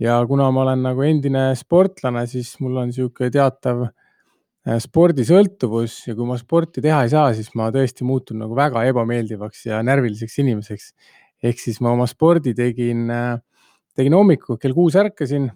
ja 0.00 0.18
kuna 0.28 0.50
ma 0.50 0.64
olen 0.64 0.82
nagu 0.88 1.04
endine 1.06 1.50
sportlane, 1.58 2.26
siis 2.30 2.54
mul 2.60 2.82
on 2.82 2.92
sihuke 2.92 3.30
teatav 3.34 3.86
äh, 3.86 4.78
spordisõltuvus 4.82 6.00
ja 6.08 6.16
kui 6.18 6.28
ma 6.28 6.38
sporti 6.40 6.82
teha 6.84 7.04
ei 7.06 7.12
saa, 7.12 7.32
siis 7.36 7.52
ma 7.58 7.70
tõesti 7.74 8.06
muutun 8.06 8.42
nagu 8.44 8.56
väga 8.58 8.84
ebameeldivaks 8.90 9.66
ja 9.70 9.82
närviliseks 9.86 10.38
inimeseks. 10.44 10.92
ehk 11.44 11.58
siis 11.60 11.80
ma 11.84 11.92
oma 11.92 12.06
spordi 12.08 12.54
tegin, 12.54 13.10
äh, 13.10 13.36
tegin 13.94 14.16
hommikul 14.16 14.58
kell 14.58 14.74
kuus 14.74 14.96
ärkasin, 14.96 15.50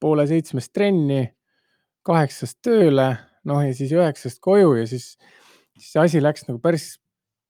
poole 0.00 0.26
seitsmest 0.28 0.72
trenni, 0.76 1.24
kaheksast 2.06 2.60
tööle 2.62 3.08
noh, 3.46 3.62
ja 3.64 3.72
siis 3.76 3.94
üheksast 3.94 4.40
koju 4.44 4.76
ja 4.80 4.84
siis, 4.90 5.14
siis 5.76 5.90
see 5.94 6.02
asi 6.02 6.22
läks 6.22 6.46
nagu 6.48 6.60
päris, 6.62 6.96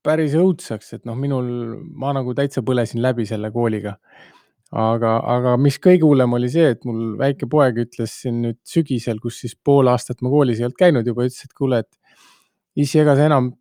päris 0.06 0.36
õudseks, 0.38 0.94
et 0.98 1.04
noh, 1.08 1.18
minul, 1.18 1.48
ma 1.98 2.12
nagu 2.16 2.34
täitsa 2.36 2.62
põlesin 2.66 3.02
läbi 3.04 3.26
selle 3.28 3.50
kooliga. 3.54 3.96
aga, 4.76 5.12
aga 5.30 5.52
mis 5.62 5.78
kõige 5.78 6.02
hullem 6.02 6.32
oli 6.36 6.48
see, 6.50 6.72
et 6.74 6.82
mul 6.84 7.14
väike 7.20 7.46
poeg 7.50 7.78
ütles 7.84 8.16
siin 8.22 8.40
nüüd 8.42 8.58
sügisel, 8.66 9.20
kus 9.22 9.38
siis 9.44 9.54
pool 9.54 9.86
aastat 9.88 10.24
ma 10.26 10.32
koolis 10.32 10.58
ei 10.58 10.66
olnud 10.66 10.80
käinud 10.80 11.06
juba, 11.06 11.28
ütles, 11.28 11.46
et 11.46 11.54
kuule, 11.54 11.84
et 11.84 12.18
issi, 12.82 12.98
ega 12.98 13.14
sa 13.16 13.28
enam 13.30 13.52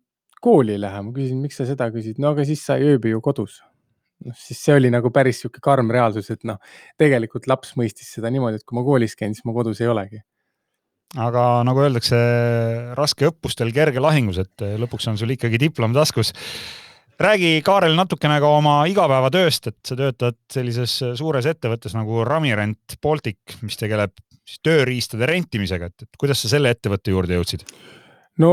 kooli 0.42 0.74
ei 0.74 0.82
lähe. 0.82 1.02
ma 1.06 1.14
küsin, 1.14 1.38
miks 1.40 1.56
sa 1.60 1.66
seda 1.68 1.88
küsid? 1.94 2.18
no 2.18 2.34
aga 2.34 2.44
siis 2.44 2.64
sa 2.66 2.76
ei 2.76 2.90
ööbi 2.96 3.14
ju 3.14 3.22
kodus 3.22 3.60
noh, 4.26 4.34
siis 4.34 4.58
see 4.64 4.74
oli 4.74 4.90
nagu 4.90 5.12
päris 5.14 5.42
sihuke 5.42 5.62
karm 5.62 5.92
reaalsus, 5.94 6.30
et 6.34 6.42
noh, 6.48 6.58
tegelikult 6.98 7.46
laps 7.46 7.76
mõistis 7.78 8.10
seda 8.16 8.32
niimoodi, 8.32 8.58
et 8.58 8.66
kui 8.66 8.78
ma 8.78 8.84
koolis 8.84 9.14
käin, 9.14 9.34
siis 9.36 9.46
ma 9.46 9.54
kodus 9.54 9.80
ei 9.84 9.92
olegi 9.92 10.24
aga 11.14 11.44
nagu 11.66 11.84
öeldakse, 11.84 12.18
raske 12.98 13.28
õppustel, 13.30 13.70
kerge 13.74 14.02
lahingus, 14.02 14.40
et 14.42 14.66
lõpuks 14.80 15.06
on 15.12 15.18
sul 15.20 15.30
ikkagi 15.36 15.60
diplom 15.62 15.94
taskus. 15.94 16.32
räägi, 17.20 17.62
Kaarel, 17.64 17.94
natukene 17.96 18.40
ka 18.40 18.48
oma 18.58 18.84
igapäevatööst, 18.90 19.70
et 19.70 19.78
sa 19.86 19.96
töötad 19.96 20.36
sellises 20.52 20.98
suures 21.16 21.46
ettevõttes 21.46 21.94
nagu 21.94 22.24
Ramirent 22.24 22.98
Baltic, 23.02 23.38
mis 23.62 23.76
tegeleb 23.76 24.12
siis 24.46 24.60
tööriistade 24.62 25.26
rentimisega, 25.26 25.86
et, 25.86 26.02
et 26.02 26.18
kuidas 26.18 26.42
sa 26.42 26.50
selle 26.50 26.70
ettevõtte 26.74 27.14
juurde 27.14 27.38
jõudsid? 27.38 27.66
no 28.42 28.50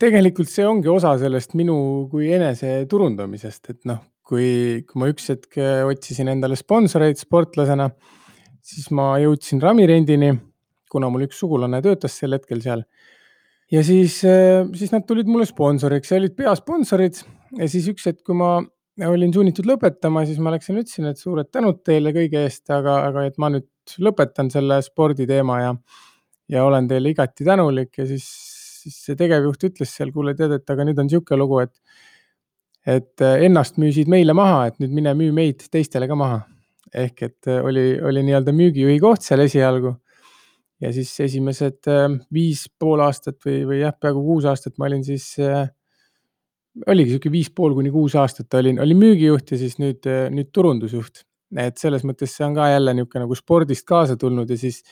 tegelikult 0.00 0.50
see 0.50 0.64
ongi 0.66 0.90
osa 0.90 1.14
sellest 1.20 1.54
minu 1.54 2.08
kui 2.10 2.32
enese 2.34 2.80
turundamisest, 2.90 3.70
et 3.70 3.84
noh, 3.86 4.00
kui, 4.26 4.82
kui 4.88 5.00
ma 5.00 5.10
üks 5.12 5.30
hetk 5.30 5.60
otsisin 5.86 6.32
endale 6.32 6.58
sponsoreid 6.58 7.20
sportlasena, 7.20 7.86
siis 8.58 8.90
ma 8.90 9.12
jõudsin 9.22 9.62
Ramirendini 9.62 10.32
kuna 10.90 11.10
mul 11.12 11.26
üks 11.28 11.40
sugulane 11.40 11.80
töötas 11.84 12.18
sel 12.18 12.36
hetkel 12.36 12.62
seal. 12.64 12.84
ja 13.70 13.84
siis, 13.86 14.20
äh, 14.26 14.66
siis 14.74 14.92
nad 14.94 15.06
tulid 15.08 15.30
mulle 15.30 15.46
sponsoriks 15.48 16.10
ja 16.12 16.20
olid 16.20 16.36
peasponsorid 16.38 17.22
ja 17.58 17.70
siis 17.70 17.88
üks 17.92 18.06
hetk, 18.10 18.22
kui 18.26 18.36
ma 18.38 18.58
olin 19.08 19.32
sunnitud 19.32 19.66
lõpetama, 19.68 20.24
siis 20.28 20.40
ma 20.42 20.52
läksin, 20.54 20.80
ütlesin, 20.82 21.08
et 21.10 21.20
suured 21.20 21.48
tänud 21.52 21.80
teile 21.86 22.12
kõige 22.16 22.44
eest, 22.44 22.66
aga, 22.74 23.00
aga 23.08 23.24
et 23.28 23.38
ma 23.40 23.48
nüüd 23.54 23.96
lõpetan 24.02 24.50
selle 24.52 24.80
sporditeema 24.84 25.60
ja, 25.62 25.74
ja 26.52 26.64
olen 26.66 26.88
teile 26.90 27.14
igati 27.14 27.46
tänulik 27.46 28.02
ja 28.02 28.06
siis, 28.10 28.26
siis 28.82 29.00
see 29.06 29.18
tegevjuht 29.18 29.70
ütles 29.70 29.94
seal, 29.96 30.12
kuule, 30.14 30.34
tead, 30.38 30.58
et 30.58 30.74
aga 30.74 30.86
nüüd 30.86 31.00
on 31.00 31.08
niisugune 31.10 31.40
lugu, 31.40 31.64
et 31.64 31.74
et 32.88 33.20
ennast 33.20 33.76
müüsid 33.76 34.08
meile 34.08 34.32
maha, 34.32 34.70
et 34.70 34.78
nüüd 34.80 34.94
mine 34.96 35.12
müü 35.12 35.34
meid 35.36 35.66
teistele 35.72 36.06
ka 36.08 36.16
maha. 36.16 36.46
ehk 36.90 37.22
et 37.22 37.46
oli, 37.46 38.00
oli 38.02 38.22
nii-öelda 38.26 38.50
müügijuhi 38.56 38.96
koht 38.98 39.22
seal 39.22 39.44
esialgu 39.44 39.92
ja 40.80 40.92
siis 40.94 41.12
esimesed 41.20 41.88
äh, 41.90 42.08
viis 42.32 42.64
pool 42.80 43.02
aastat 43.04 43.38
või, 43.44 43.62
või 43.68 43.82
jah, 43.82 43.94
peaaegu 43.96 44.22
kuus 44.24 44.48
aastat 44.48 44.78
ma 44.80 44.88
olin 44.88 45.04
siis 45.06 45.32
äh,, 45.44 45.68
oligi 46.88 47.14
sihuke 47.14 47.32
viis 47.32 47.50
pool 47.54 47.74
kuni 47.76 47.92
kuus 47.94 48.16
aastat 48.18 48.54
olin, 48.60 48.80
olin 48.82 49.00
müügijuht 49.00 49.52
ja 49.52 49.60
siis 49.60 49.76
nüüd, 49.82 50.06
äh, 50.08 50.28
nüüd 50.32 50.52
turundusjuht. 50.54 51.24
et 51.58 51.80
selles 51.82 52.04
mõttes 52.06 52.30
see 52.36 52.46
on 52.46 52.54
ka 52.54 52.68
jälle 52.70 52.94
niisugune 52.94 53.24
nagu 53.24 53.34
spordist 53.34 53.86
kaasa 53.86 54.16
tulnud 54.16 54.50
ja 54.50 54.56
siis 54.58 54.84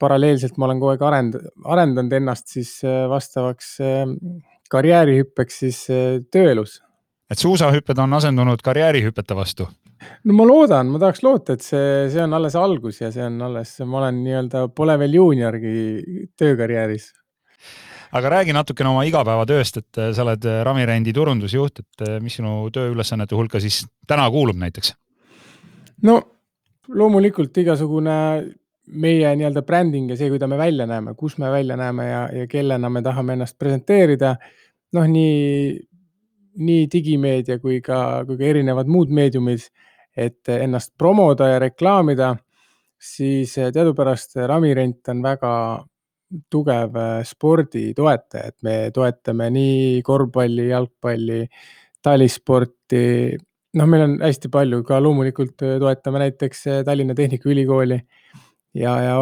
paralleelselt 0.00 0.56
ma 0.56 0.66
olen 0.66 0.80
kogu 0.80 0.94
aeg 0.94 1.04
arend-, 1.04 1.36
arendanud 1.64 2.12
ennast 2.16 2.48
siis 2.48 2.78
vastavaks 3.08 3.76
karjäärihüppeks 4.72 5.58
siis 5.60 5.84
tööelus. 6.32 6.80
et 7.30 7.38
suusahüpped 7.38 8.00
on 8.00 8.16
asendunud 8.16 8.64
karjäärihüpete 8.64 9.36
vastu? 9.36 9.68
No 10.24 10.36
ma 10.38 10.46
loodan, 10.48 10.90
ma 10.92 11.00
tahaks 11.02 11.22
loota, 11.24 11.56
et 11.56 11.64
see, 11.64 12.08
see 12.12 12.22
on 12.24 12.36
alles 12.36 12.56
algus 12.58 13.00
ja 13.02 13.10
see 13.14 13.24
on 13.26 13.40
alles, 13.48 13.76
ma 13.84 14.00
olen 14.02 14.22
nii-öelda, 14.24 14.66
pole 14.76 14.96
veel 15.00 15.18
juuniorgi 15.18 15.74
töökarjääris. 16.38 17.12
aga 18.14 18.30
räägi 18.36 18.54
natukene 18.54 18.92
oma 18.92 19.04
igapäevatööst, 19.08 19.80
et 19.82 20.00
äh, 20.00 20.12
sa 20.14 20.22
oled 20.26 20.44
äh, 20.46 20.62
Ramirendi 20.66 21.12
turundusjuht, 21.12 21.80
et 21.82 22.08
äh, 22.08 22.18
mis 22.22 22.38
sinu 22.38 22.70
tööülesannete 22.74 23.36
hulka 23.36 23.60
siis 23.60 23.84
täna 24.06 24.28
kuulub 24.30 24.60
näiteks? 24.60 24.94
no 26.02 26.20
loomulikult 26.88 27.56
igasugune 27.58 28.18
meie 28.84 29.30
nii-öelda 29.36 29.62
bränding 29.64 30.10
ja 30.12 30.18
see, 30.20 30.28
kuidas 30.28 30.50
me 30.50 30.60
välja 30.60 30.86
näeme, 30.86 31.14
kus 31.16 31.38
me 31.40 31.50
välja 31.50 31.76
näeme 31.80 32.10
ja, 32.10 32.28
ja 32.42 32.46
kellena 32.46 32.90
me 32.92 33.02
tahame 33.02 33.36
ennast 33.38 33.58
presenteerida. 33.58 34.36
noh, 34.94 35.06
nii 35.10 35.78
nii 36.54 36.86
digimeedia 36.90 37.58
kui 37.58 37.80
ka, 37.82 38.24
kui 38.26 38.38
ka 38.38 38.46
erinevad 38.46 38.90
muud 38.90 39.12
meediumid, 39.14 39.66
et 40.16 40.48
ennast 40.48 40.92
promoda 40.98 41.48
ja 41.50 41.58
reklaamida, 41.62 42.34
siis 43.00 43.56
teadupärast 43.58 44.36
Ramirent 44.46 45.10
on 45.12 45.22
väga 45.22 45.54
tugev 46.50 46.96
spordi 47.26 47.88
toetaja, 47.94 48.50
et 48.50 48.62
me 48.66 48.76
toetame 48.94 49.50
nii 49.54 50.02
korvpalli, 50.06 50.68
jalgpalli, 50.70 51.40
talisporti. 52.02 53.02
noh, 53.74 53.90
meil 53.90 54.06
on 54.06 54.16
hästi 54.22 54.50
palju 54.54 54.82
ka 54.86 55.00
loomulikult 55.02 55.56
toetame 55.82 56.24
näiteks 56.24 56.64
Tallinna 56.86 57.14
Tehnikaülikooli 57.14 57.98
ja, 58.78 58.94
ja 59.02 59.16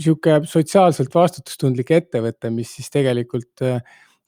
sihuke 0.00 0.40
sotsiaalselt 0.50 1.14
vastutustundlik 1.14 1.90
ettevõte, 1.94 2.50
mis 2.50 2.72
siis 2.78 2.90
tegelikult 2.92 3.62
äh, 3.64 3.80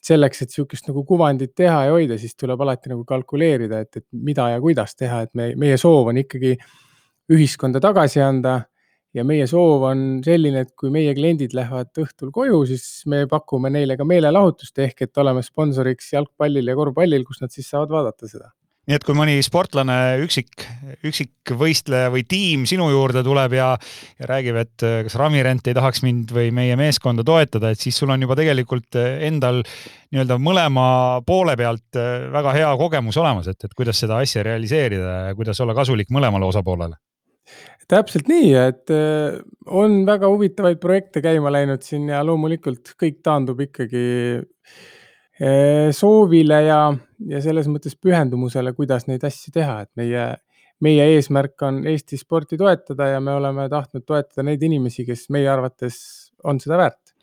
selleks, 0.09 0.43
et 0.43 0.55
sihukest 0.55 0.88
nagu 0.91 1.05
kuvandit 1.09 1.55
teha 1.57 1.85
ja 1.88 1.95
hoida, 1.95 2.19
siis 2.21 2.37
tuleb 2.38 2.61
alati 2.65 2.93
nagu 2.93 3.05
kalkuleerida, 3.09 3.83
et, 3.85 4.00
et 4.00 4.07
mida 4.12 4.49
ja 4.55 4.61
kuidas 4.65 4.97
teha, 4.97 5.23
et 5.27 5.35
me, 5.38 5.53
meie 5.61 5.79
soov 5.81 6.11
on 6.12 6.21
ikkagi 6.25 6.57
ühiskonda 7.33 7.83
tagasi 7.85 8.25
anda. 8.25 8.61
ja 9.17 9.23
meie 9.25 9.47
soov 9.49 9.87
on 9.88 10.00
selline, 10.23 10.61
et 10.67 10.75
kui 10.79 10.91
meie 10.93 11.15
kliendid 11.17 11.55
lähevad 11.57 11.97
õhtul 11.99 12.29
koju, 12.31 12.59
siis 12.69 12.85
me 13.09 13.23
pakume 13.27 13.71
neile 13.73 13.97
ka 13.97 14.05
meelelahutust 14.05 14.79
ehk 14.85 15.07
et 15.07 15.23
oleme 15.25 15.43
sponsoriks 15.43 16.12
jalgpallil 16.12 16.69
ja 16.69 16.77
korvpallil, 16.77 17.25
kus 17.27 17.41
nad 17.41 17.50
siis 17.50 17.71
saavad 17.73 17.97
vaadata 17.97 18.29
seda 18.29 18.53
nii 18.88 18.97
et 18.97 19.04
kui 19.04 19.16
mõni 19.16 19.37
sportlane, 19.45 19.95
üksik, 20.25 20.64
üksikvõistleja 21.07 22.09
või 22.12 22.25
tiim 22.28 22.64
sinu 22.68 22.87
juurde 22.88 23.21
tuleb 23.26 23.59
ja, 23.59 23.75
ja 24.16 24.28
räägib, 24.30 24.57
et 24.62 24.85
äh, 24.87 25.02
kas 25.04 25.18
Ramirent 25.21 25.68
ei 25.68 25.76
tahaks 25.76 26.00
mind 26.07 26.33
või 26.33 26.49
meie 26.57 26.76
meeskonda 26.80 27.25
toetada, 27.26 27.75
et 27.75 27.85
siis 27.85 27.99
sul 28.00 28.14
on 28.14 28.25
juba 28.25 28.38
tegelikult 28.38 28.97
äh, 28.97 29.21
endal 29.28 29.61
nii-öelda 30.09 30.40
mõlema 30.40 30.87
poole 31.28 31.57
pealt 31.61 32.00
äh, 32.00 32.30
väga 32.33 32.57
hea 32.57 32.73
kogemus 32.80 33.21
olemas, 33.21 33.52
et, 33.52 33.68
et 33.68 33.76
kuidas 33.76 34.00
seda 34.00 34.23
asja 34.25 34.47
realiseerida 34.47 35.21
ja 35.28 35.37
kuidas 35.37 35.61
olla 35.61 35.76
kasulik 35.76 36.09
mõlemale 36.14 36.49
osapoolele. 36.49 36.97
Täpselt 37.88 38.26
nii, 38.28 38.49
et 38.61 38.90
on 39.73 40.02
väga 40.04 40.28
huvitavaid 40.28 40.76
projekte 40.80 41.23
käima 41.25 41.49
läinud 41.49 41.80
siin 41.80 42.11
ja 42.12 42.21
loomulikult 42.21 42.92
kõik 43.00 43.23
taandub 43.25 43.62
ikkagi 43.64 44.02
soovile 45.95 46.62
ja, 46.66 46.80
ja 47.30 47.40
selles 47.42 47.68
mõttes 47.71 47.95
pühendumusele, 47.95 48.73
kuidas 48.75 49.07
neid 49.07 49.25
asju 49.26 49.52
teha, 49.54 49.80
et 49.85 49.90
meie, 49.99 50.25
meie 50.83 51.04
eesmärk 51.14 51.62
on 51.66 51.85
Eesti 51.87 52.18
sporti 52.18 52.59
toetada 52.59 53.12
ja 53.12 53.21
me 53.23 53.37
oleme 53.38 53.68
tahtnud 53.71 54.07
toetada 54.07 54.47
neid 54.49 54.62
inimesi, 54.66 55.07
kes 55.07 55.28
meie 55.35 55.49
arvates 55.50 56.00
on 56.45 56.59
seda 56.62 56.80
väärt. 56.80 57.14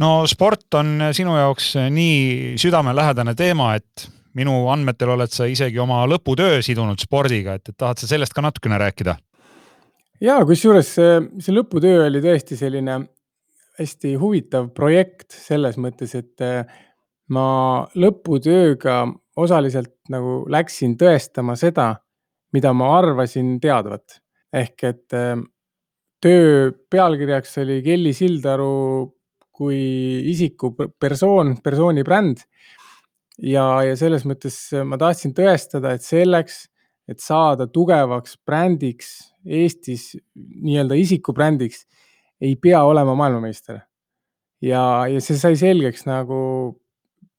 no 0.00 0.26
sport 0.30 0.78
on 0.78 1.10
sinu 1.12 1.34
jaoks 1.36 1.74
nii 1.90 2.54
südamelähedane 2.62 3.34
teema, 3.34 3.74
et 3.74 4.08
minu 4.38 4.68
andmetel 4.70 5.16
oled 5.16 5.32
sa 5.34 5.48
isegi 5.50 5.78
oma 5.82 6.04
lõputöö 6.06 6.62
sidunud 6.62 7.00
spordiga, 7.02 7.58
et, 7.58 7.72
et 7.72 7.76
tahad 7.76 7.98
sa 7.98 8.10
sellest 8.10 8.34
ka 8.36 8.44
natukene 8.44 8.78
rääkida? 8.78 9.18
ja 10.22 10.40
kusjuures 10.46 10.94
see, 10.98 11.14
see 11.42 11.54
lõputöö 11.54 12.06
oli 12.06 12.22
tõesti 12.22 12.58
selline 12.58 13.00
hästi 13.78 14.16
huvitav 14.18 14.72
projekt 14.74 15.34
selles 15.34 15.76
mõttes, 15.78 16.14
et 16.18 16.42
ma 17.34 17.86
lõputööga 17.98 19.02
osaliselt 19.38 19.94
nagu 20.12 20.42
läksin 20.50 20.96
tõestama 20.98 21.56
seda, 21.58 21.92
mida 22.52 22.72
ma 22.72 22.94
arvasin 22.98 23.58
teadvat. 23.60 24.20
ehk 24.52 24.84
et 24.84 25.12
ähm, 25.12 25.42
töö 26.24 26.70
pealkirjaks 26.90 27.58
oli 27.62 27.82
Kelly 27.84 28.12
Sildaru 28.16 29.12
kui 29.52 29.78
isiku 30.30 30.72
persoon, 30.74 31.56
persooni 31.62 32.04
bränd. 32.06 32.44
ja, 33.42 33.82
ja 33.84 33.96
selles 33.98 34.24
mõttes 34.26 34.56
ma 34.84 34.98
tahtsin 34.98 35.34
tõestada, 35.34 35.94
et 35.94 36.02
selleks, 36.02 36.66
et 37.08 37.20
saada 37.20 37.68
tugevaks 37.70 38.38
brändiks 38.46 39.34
Eestis, 39.48 40.10
nii-öelda 40.36 40.96
isikubrändiks, 40.98 41.86
ei 42.40 42.56
pea 42.60 42.82
olema 42.84 43.14
maailmameister. 43.18 43.80
ja, 44.62 45.06
ja 45.08 45.20
see 45.20 45.38
sai 45.38 45.56
selgeks 45.56 46.06
nagu 46.06 46.38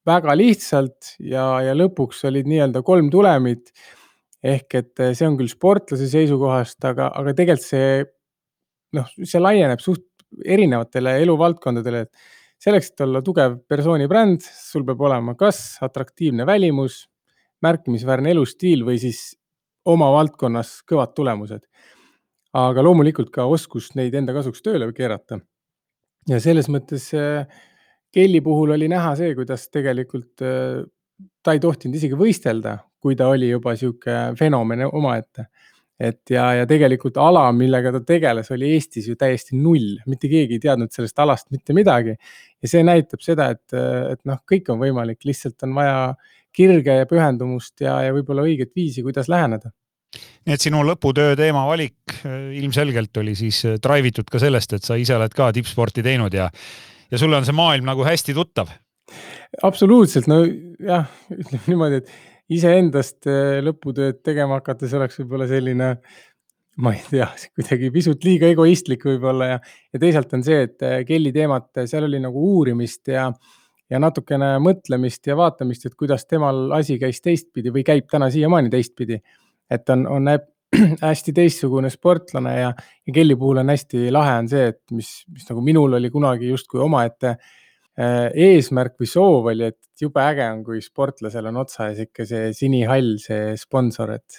väga 0.09 0.35
lihtsalt 0.37 1.15
ja, 1.21 1.45
ja 1.63 1.77
lõpuks 1.77 2.25
olid 2.29 2.49
nii-öelda 2.49 2.83
kolm 2.85 3.09
tulemit. 3.13 3.71
ehk 4.39 4.75
et 4.79 5.01
see 5.11 5.27
on 5.27 5.35
küll 5.35 5.51
sportlase 5.51 6.07
seisukohast, 6.07 6.79
aga, 6.87 7.09
aga 7.11 7.33
tegelikult 7.35 7.65
see 7.65 8.05
noh, 8.95 9.09
see 9.19 9.41
laieneb 9.41 9.81
suht 9.83 10.05
erinevatele 10.45 11.17
eluvaldkondadele, 11.23 12.05
et 12.05 12.63
selleks, 12.63 12.91
et 12.93 13.03
olla 13.05 13.21
tugev 13.25 13.57
persooni 13.67 14.07
bränd, 14.11 14.43
sul 14.43 14.85
peab 14.87 15.01
olema 15.07 15.35
kas 15.39 15.79
atraktiivne 15.85 16.45
välimus, 16.47 17.03
märkimisväärne 17.65 18.31
elustiil 18.35 18.85
või 18.87 18.99
siis 19.01 19.33
oma 19.89 20.09
valdkonnas 20.15 20.79
kõvad 20.87 21.15
tulemused. 21.17 21.65
aga 22.53 22.81
loomulikult 22.81 23.29
ka 23.29 23.43
oskus 23.45 23.91
neid 23.93 24.15
enda 24.17 24.33
kasuks 24.33 24.63
tööle 24.65 24.91
keerata. 24.93 25.39
ja 26.27 26.39
selles 26.39 26.69
mõttes 26.69 27.11
äh, 27.13 27.45
Kelly 28.13 28.41
puhul 28.41 28.73
oli 28.73 28.87
näha 28.89 29.15
see, 29.19 29.33
kuidas 29.37 29.67
tegelikult 29.69 30.41
äh, 30.41 30.83
ta 31.43 31.55
ei 31.55 31.61
tohtinud 31.63 31.97
isegi 31.99 32.17
võistelda, 32.17 32.77
kui 32.99 33.15
ta 33.15 33.29
oli 33.31 33.51
juba 33.51 33.75
sihuke 33.79 34.15
fenomen 34.39 34.87
omaette 34.89 35.49
et 35.99 36.31
ja, 36.31 36.45
ja 36.61 36.67
tegelikult 36.67 37.17
ala, 37.19 37.43
millega 37.55 37.91
ta 37.91 37.99
tegeles, 38.07 38.47
oli 38.55 38.71
Eestis 38.75 39.09
ju 39.09 39.17
täiesti 39.19 39.57
null, 39.59 39.97
mitte 40.07 40.29
keegi 40.31 40.55
ei 40.55 40.63
teadnud 40.63 40.93
sellest 40.95 41.19
alast 41.19 41.49
mitte 41.51 41.75
midagi. 41.75 42.15
ja 42.61 42.71
see 42.71 42.83
näitab 42.87 43.23
seda, 43.23 43.49
et, 43.55 43.75
et 43.75 44.21
noh, 44.27 44.39
kõik 44.47 44.71
on 44.71 44.79
võimalik, 44.79 45.19
lihtsalt 45.27 45.67
on 45.67 45.75
vaja 45.75 45.99
kirge 46.55 46.95
ja 47.01 47.07
pühendumust 47.09 47.83
ja, 47.83 47.99
ja 48.07 48.15
võib-olla 48.15 48.47
õiget 48.47 48.71
viisi, 48.75 49.03
kuidas 49.03 49.27
läheneda. 49.31 49.73
nii 50.47 50.55
et 50.55 50.63
sinu 50.63 50.85
lõputöö 50.87 51.35
teema 51.37 51.65
valik 51.67 52.15
äh, 52.23 52.47
ilmselgelt 52.61 53.19
oli 53.19 53.35
siis 53.35 53.65
äh, 53.67 53.75
drive 53.83 54.13
itud 54.13 54.31
ka 54.31 54.39
sellest, 54.39 54.79
et 54.79 54.87
sa 54.87 54.95
ise 54.95 55.19
oled 55.19 55.35
ka 55.35 55.51
tippsporti 55.53 56.05
teinud 56.05 56.33
ja, 56.33 56.47
ja 57.11 57.21
sulle 57.21 57.37
on 57.37 57.47
see 57.47 57.55
maailm 57.55 57.89
nagu 57.89 58.05
hästi 58.05 58.35
tuttav 58.37 58.71
absoluutselt, 59.65 60.27
no 60.29 60.41
jah, 60.43 61.07
ütleme 61.33 61.61
niimoodi, 61.67 62.01
et 62.01 62.57
iseendast 62.59 63.29
äh, 63.29 63.59
lõputööd 63.65 64.21
tegema 64.25 64.59
hakates 64.59 64.93
oleks 64.97 65.19
võib-olla 65.21 65.47
selline, 65.49 65.91
ma 66.79 66.93
ei 66.95 67.01
tea, 67.09 67.27
kuidagi 67.57 67.91
pisut 67.93 68.25
liiga 68.27 68.49
egoistlik 68.53 69.05
võib-olla 69.09 69.53
ja, 69.53 69.61
ja 69.93 70.01
teisalt 70.01 70.33
on 70.37 70.45
see, 70.45 70.61
et 70.69 70.85
äh, 70.85 70.99
Kelly 71.07 71.33
teemat, 71.35 71.71
seal 71.89 72.07
oli 72.07 72.21
nagu 72.23 72.45
uurimist 72.53 73.11
ja, 73.11 73.27
ja 73.89 74.01
natukene 74.01 74.55
mõtlemist 74.63 75.29
ja 75.29 75.37
vaatamist, 75.39 75.89
et 75.89 75.97
kuidas 75.99 76.25
temal 76.29 76.69
asi 76.77 76.99
käis 77.01 77.21
teistpidi 77.25 77.73
või 77.73 77.85
käib 77.87 78.09
täna 78.11 78.31
siiamaani 78.33 78.71
teistpidi. 78.73 79.21
et 79.69 79.89
on, 79.89 80.07
on 80.07 80.33
hästi 81.01 81.33
teistsugune 81.33 81.89
sportlane 81.89 82.51
ja, 82.59 82.73
ja 83.07 83.13
Kelly 83.13 83.35
puhul 83.39 83.63
on 83.63 83.73
hästi 83.73 84.11
lahe 84.13 84.35
on 84.43 84.51
see, 84.51 84.67
et 84.73 84.81
mis, 84.95 85.09
mis 85.33 85.47
nagu 85.49 85.63
minul 85.65 85.97
oli 85.97 86.11
kunagi 86.13 86.51
justkui 86.51 86.83
omaette 86.85 87.37
Äh, 87.99 88.29
eesmärk 88.47 88.93
või 89.01 89.09
soov 89.11 89.47
oli, 89.51 89.73
et 89.73 89.99
jube 89.99 90.21
äge 90.23 90.45
on, 90.47 90.61
kui 90.63 90.77
sportlasel 90.79 91.49
on 91.49 91.57
otsa 91.59 91.89
ees 91.89 92.05
ikka 92.05 92.23
see 92.29 92.53
sinihall, 92.55 93.17
see 93.19 93.57
sponsor, 93.59 94.13
et, 94.15 94.37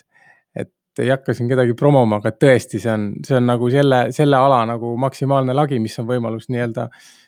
et 0.56 1.02
ei 1.04 1.10
hakka 1.12 1.34
siin 1.36 1.50
kedagi 1.50 1.74
promoma, 1.76 2.22
aga 2.22 2.32
tõesti, 2.32 2.80
see 2.80 2.94
on, 2.94 3.04
see 3.26 3.36
on 3.36 3.44
nagu 3.50 3.68
selle, 3.74 3.98
selle 4.16 4.40
ala 4.40 4.62
nagu 4.70 4.94
maksimaalne 5.04 5.52
lagi, 5.52 5.76
mis 5.82 5.98
on 6.00 6.08
võimalus 6.08 6.48
nii-öelda 6.48 6.86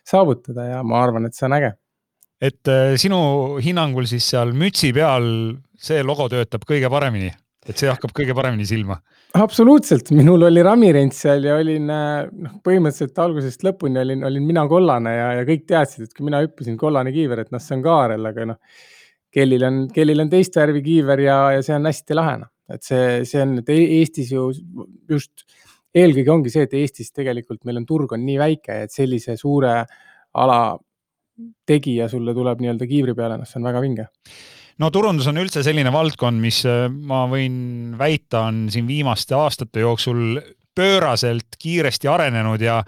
saavutada 0.08 0.70
ja 0.70 0.80
ma 0.88 1.02
arvan, 1.04 1.28
et 1.28 1.36
see 1.36 1.50
on 1.50 1.58
äge. 1.58 1.74
et 2.40 2.72
äh, 2.72 2.94
sinu 2.96 3.20
hinnangul 3.60 4.08
siis 4.08 4.30
seal 4.32 4.56
mütsi 4.56 4.94
peal 4.96 5.28
see 5.76 6.00
logo 6.00 6.30
töötab 6.32 6.64
kõige 6.64 6.88
paremini, 6.88 7.28
et 7.68 7.78
see 7.78 7.90
hakkab 7.90 8.12
kõige 8.16 8.34
paremini 8.34 8.66
silma. 8.66 8.96
Absoluutselt, 9.38 10.10
minul 10.12 10.44
oli 10.48 10.64
ramirents 10.66 11.22
seal 11.24 11.46
ja 11.46 11.56
olin 11.60 11.86
noh, 11.88 12.56
põhimõtteliselt 12.64 13.20
algusest 13.22 13.62
lõpuni 13.64 14.00
olin, 14.02 14.24
olin 14.28 14.44
mina 14.48 14.64
kollane 14.68 15.14
ja, 15.14 15.28
ja 15.38 15.46
kõik 15.48 15.64
teadsid, 15.70 16.08
et 16.08 16.16
kui 16.16 16.26
mina 16.26 16.42
hüppasin 16.42 16.76
kollane 16.80 17.14
kiiver, 17.14 17.44
et 17.44 17.52
noh, 17.54 17.62
see 17.62 17.78
on 17.78 17.84
kaarel, 17.86 18.28
aga 18.28 18.48
noh. 18.52 18.60
kellil 19.32 19.66
on, 19.68 19.82
kellil 19.94 20.24
on 20.24 20.32
teist 20.32 20.58
värvi 20.58 20.82
kiiver 20.84 21.24
ja, 21.24 21.38
ja 21.56 21.64
see 21.64 21.76
on 21.78 21.88
hästi 21.88 22.18
lahe 22.18 22.38
noh, 22.42 22.52
et 22.74 22.84
see, 22.84 23.04
see 23.28 23.44
on, 23.44 23.58
et 23.62 23.72
e-, 23.72 23.90
Eestis 24.00 24.32
ju 24.34 24.48
just 25.10 25.46
eelkõige 25.94 26.34
ongi 26.34 26.52
see, 26.52 26.66
et 26.66 26.74
Eestis 26.82 27.14
tegelikult 27.14 27.62
meil 27.68 27.78
on 27.80 27.86
turg 27.88 28.16
on 28.16 28.26
nii 28.26 28.40
väike, 28.42 28.82
et 28.84 28.92
sellise 28.92 29.38
suure 29.40 29.76
ala 30.42 30.58
tegija 31.68 32.08
sulle 32.10 32.34
tuleb 32.34 32.60
nii-öelda 32.60 32.88
kiivri 32.90 33.14
peale, 33.16 33.38
noh, 33.38 33.48
see 33.48 33.62
on 33.62 33.70
väga 33.70 33.80
vinge 33.84 34.10
no 34.82 34.90
turundus 34.90 35.28
on 35.30 35.38
üldse 35.38 35.62
selline 35.62 35.92
valdkond, 35.94 36.42
mis 36.42 36.64
äh, 36.66 36.88
ma 36.90 37.24
võin 37.30 37.94
väita, 37.98 38.48
on 38.50 38.66
siin 38.72 38.88
viimaste 38.88 39.36
aastate 39.38 39.84
jooksul 39.84 40.40
pööraselt 40.72 41.58
kiiresti 41.60 42.08
arenenud 42.08 42.62
ja, 42.64 42.78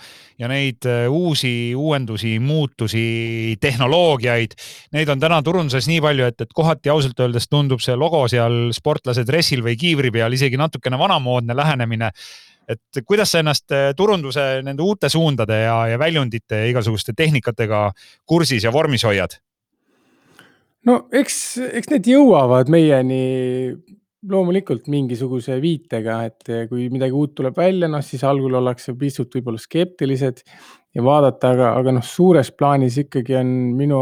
ja 0.40 0.48
neid 0.50 0.88
äh, 0.88 1.04
uusi 1.12 1.74
uuendusi, 1.76 2.38
muutusi, 2.42 3.04
tehnoloogiaid, 3.60 4.56
neid 4.96 5.12
on 5.12 5.22
täna 5.22 5.42
turunduses 5.44 5.86
nii 5.90 6.00
palju, 6.02 6.30
et, 6.32 6.40
et 6.46 6.56
kohati 6.56 6.90
ausalt 6.90 7.20
öeldes 7.20 7.46
tundub 7.52 7.84
see 7.84 7.94
logo 8.00 8.24
seal 8.32 8.72
sportlase 8.74 9.26
dressil 9.28 9.62
või 9.66 9.76
kiivri 9.78 10.10
peal 10.14 10.34
isegi 10.34 10.58
natukene 10.60 10.98
vanamoodne 10.98 11.56
lähenemine 11.56 12.10
et 12.64 13.04
kuidas 13.04 13.34
sa 13.34 13.42
ennast 13.44 13.70
äh, 13.76 13.90
turunduse 13.96 14.64
nende 14.64 14.82
uute 14.82 15.12
suundade 15.12 15.62
ja, 15.66 15.82
ja 15.92 15.98
väljundite 16.00 16.64
ja 16.64 16.70
igasuguste 16.72 17.12
tehnikatega 17.16 17.90
kursis 18.24 18.64
ja 18.64 18.72
vormis 18.72 19.04
hoiad? 19.04 19.36
No 20.88 21.00
eks, 21.14 21.38
eks 21.80 21.90
need 21.92 22.08
jõuavad 22.14 22.70
meieni 22.72 23.74
loomulikult 24.30 24.88
mingisuguse 24.92 25.58
viitega, 25.60 26.22
et 26.30 26.54
kui 26.70 26.88
midagi 26.92 27.16
uut 27.16 27.34
tuleb 27.36 27.56
välja, 27.58 27.90
noh 27.92 28.04
siis 28.04 28.24
algul 28.24 28.56
ollakse 28.56 28.94
pisut 28.96 29.34
võib-olla 29.36 29.60
skeptilised 29.60 30.40
ja 30.94 31.04
vaadata, 31.04 31.52
aga, 31.52 31.74
aga 31.80 31.94
noh, 31.98 32.06
suures 32.06 32.50
plaanis 32.56 32.96
ikkagi 33.02 33.36
on 33.40 33.52
minu, 33.76 34.00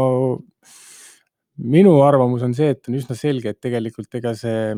minu 1.75 1.97
arvamus 2.05 2.45
on 2.47 2.55
see, 2.55 2.71
et 2.75 2.89
on 2.89 2.97
üsna 2.99 3.17
selge, 3.19 3.53
et 3.53 3.61
tegelikult 3.63 4.19
ega 4.19 4.31
see, 4.37 4.73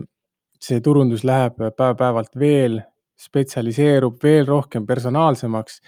see 0.61 0.81
turundus 0.85 1.25
läheb 1.27 1.59
päev-päevalt 1.61 2.33
veel 2.41 2.81
spetsialiseerub 3.21 4.17
veel 4.23 4.47
rohkem 4.49 4.87
personaalsemaks 4.87 5.79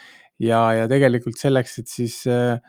ja, 0.44 0.62
ja 0.78 0.86
tegelikult 0.92 1.40
selleks, 1.40 1.80
et 1.82 1.92
siis 1.92 2.22
äh, 2.32 2.60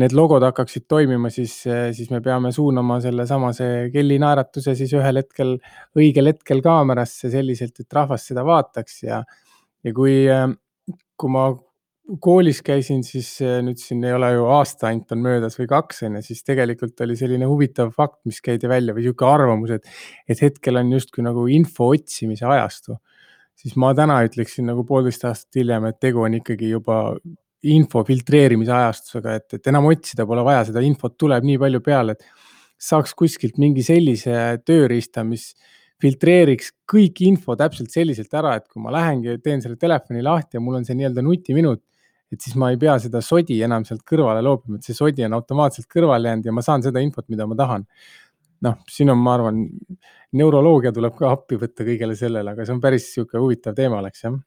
need 0.00 0.14
logod 0.16 0.42
hakkaksid 0.42 0.88
toimima, 0.90 1.30
siis, 1.30 1.54
siis 1.94 2.08
me 2.10 2.18
peame 2.24 2.50
suunama 2.54 2.98
sellesama, 3.04 3.52
see 3.54 3.90
Kelly 3.94 4.18
naeratuse 4.22 4.74
siis 4.78 4.94
ühel 4.96 5.20
hetkel, 5.20 5.54
õigel 5.98 6.32
hetkel 6.32 6.62
kaamerasse 6.64 7.30
selliselt, 7.30 7.78
et 7.78 8.00
rahvas 8.00 8.26
seda 8.30 8.42
vaataks. 8.46 9.02
Ja, 9.06 9.20
ja 9.84 9.94
kui, 9.94 10.16
kui 11.20 11.30
ma 11.30 11.46
koolis 12.20 12.60
käisin, 12.64 13.00
siis 13.06 13.38
nüüd 13.40 13.78
siin 13.80 14.02
ei 14.04 14.12
ole 14.12 14.32
ju 14.34 14.48
aasta 14.52 14.90
ainult 14.90 15.14
on 15.14 15.22
möödas 15.24 15.56
või 15.56 15.70
kaks 15.70 16.02
on 16.04 16.18
ju, 16.18 16.26
siis 16.26 16.42
tegelikult 16.44 17.00
oli 17.06 17.16
selline 17.16 17.48
huvitav 17.48 17.94
fakt, 17.96 18.18
mis 18.28 18.42
käidi 18.44 18.68
välja 18.68 18.92
või 18.96 19.06
niisugune 19.06 19.30
arvamus, 19.30 19.72
et, 19.78 19.88
et 20.28 20.42
hetkel 20.44 20.82
on 20.82 20.92
justkui 20.92 21.24
nagu 21.24 21.46
info 21.48 21.88
otsimise 21.94 22.44
ajastu. 22.50 22.98
Siis 23.54 23.78
ma 23.80 23.94
täna 23.96 24.18
ütleksin 24.26 24.66
nagu 24.68 24.82
poolteist 24.84 25.24
aastat 25.24 25.62
hiljem, 25.62 25.86
et 25.88 26.02
tegu 26.02 26.26
on 26.26 26.34
ikkagi 26.42 26.74
juba 26.74 26.98
info 27.72 28.02
filtreerimise 28.04 28.72
ajastusega, 28.74 29.36
et, 29.38 29.56
et 29.58 29.70
enam 29.70 29.88
otsida 29.90 30.26
pole 30.28 30.44
vaja, 30.46 30.66
seda 30.68 30.82
infot 30.84 31.16
tuleb 31.20 31.46
nii 31.46 31.60
palju 31.62 31.80
peale, 31.84 32.16
et 32.16 32.26
saaks 32.84 33.14
kuskilt 33.16 33.58
mingi 33.62 33.84
sellise 33.86 34.60
tööriista, 34.66 35.24
mis 35.24 35.52
filtreeriks 36.02 36.72
kõik 36.90 37.22
info 37.24 37.56
täpselt 37.56 37.92
selliselt 37.94 38.32
ära, 38.36 38.56
et 38.58 38.66
kui 38.68 38.82
ma 38.82 38.92
lähengi, 38.92 39.38
teen 39.44 39.62
selle 39.64 39.78
telefoni 39.80 40.24
lahti 40.24 40.58
ja 40.58 40.64
mul 40.64 40.80
on 40.80 40.86
see 40.86 40.96
nii-öelda 40.98 41.24
nutiminut, 41.24 41.80
et 42.34 42.42
siis 42.42 42.56
ma 42.60 42.72
ei 42.74 42.80
pea 42.80 42.98
seda 43.00 43.22
sodi 43.24 43.60
enam 43.64 43.86
sealt 43.86 44.02
kõrvale 44.08 44.42
loopima, 44.44 44.80
et 44.80 44.88
see 44.88 44.96
sodi 44.96 45.24
on 45.24 45.38
automaatselt 45.38 45.88
kõrvale 45.90 46.32
jäänud 46.32 46.50
ja 46.50 46.56
ma 46.56 46.64
saan 46.66 46.84
seda 46.84 47.02
infot, 47.04 47.28
mida 47.32 47.46
ma 47.48 47.56
tahan. 47.58 47.86
noh, 48.64 48.78
siin 48.88 49.10
on, 49.12 49.18
ma 49.20 49.34
arvan, 49.36 49.58
neuroloogia 50.32 50.92
tuleb 50.94 51.16
ka 51.18 51.30
appi 51.34 51.58
võtta 51.60 51.84
kõigele 51.84 52.16
sellele, 52.16 52.54
aga 52.54 52.64
see 52.64 52.72
on 52.72 52.80
päris 52.80 53.10
niisugune 53.10 53.42
huvitav 53.42 53.76
teema 53.76 53.98
oleks 54.00 54.24
jah 54.24 54.38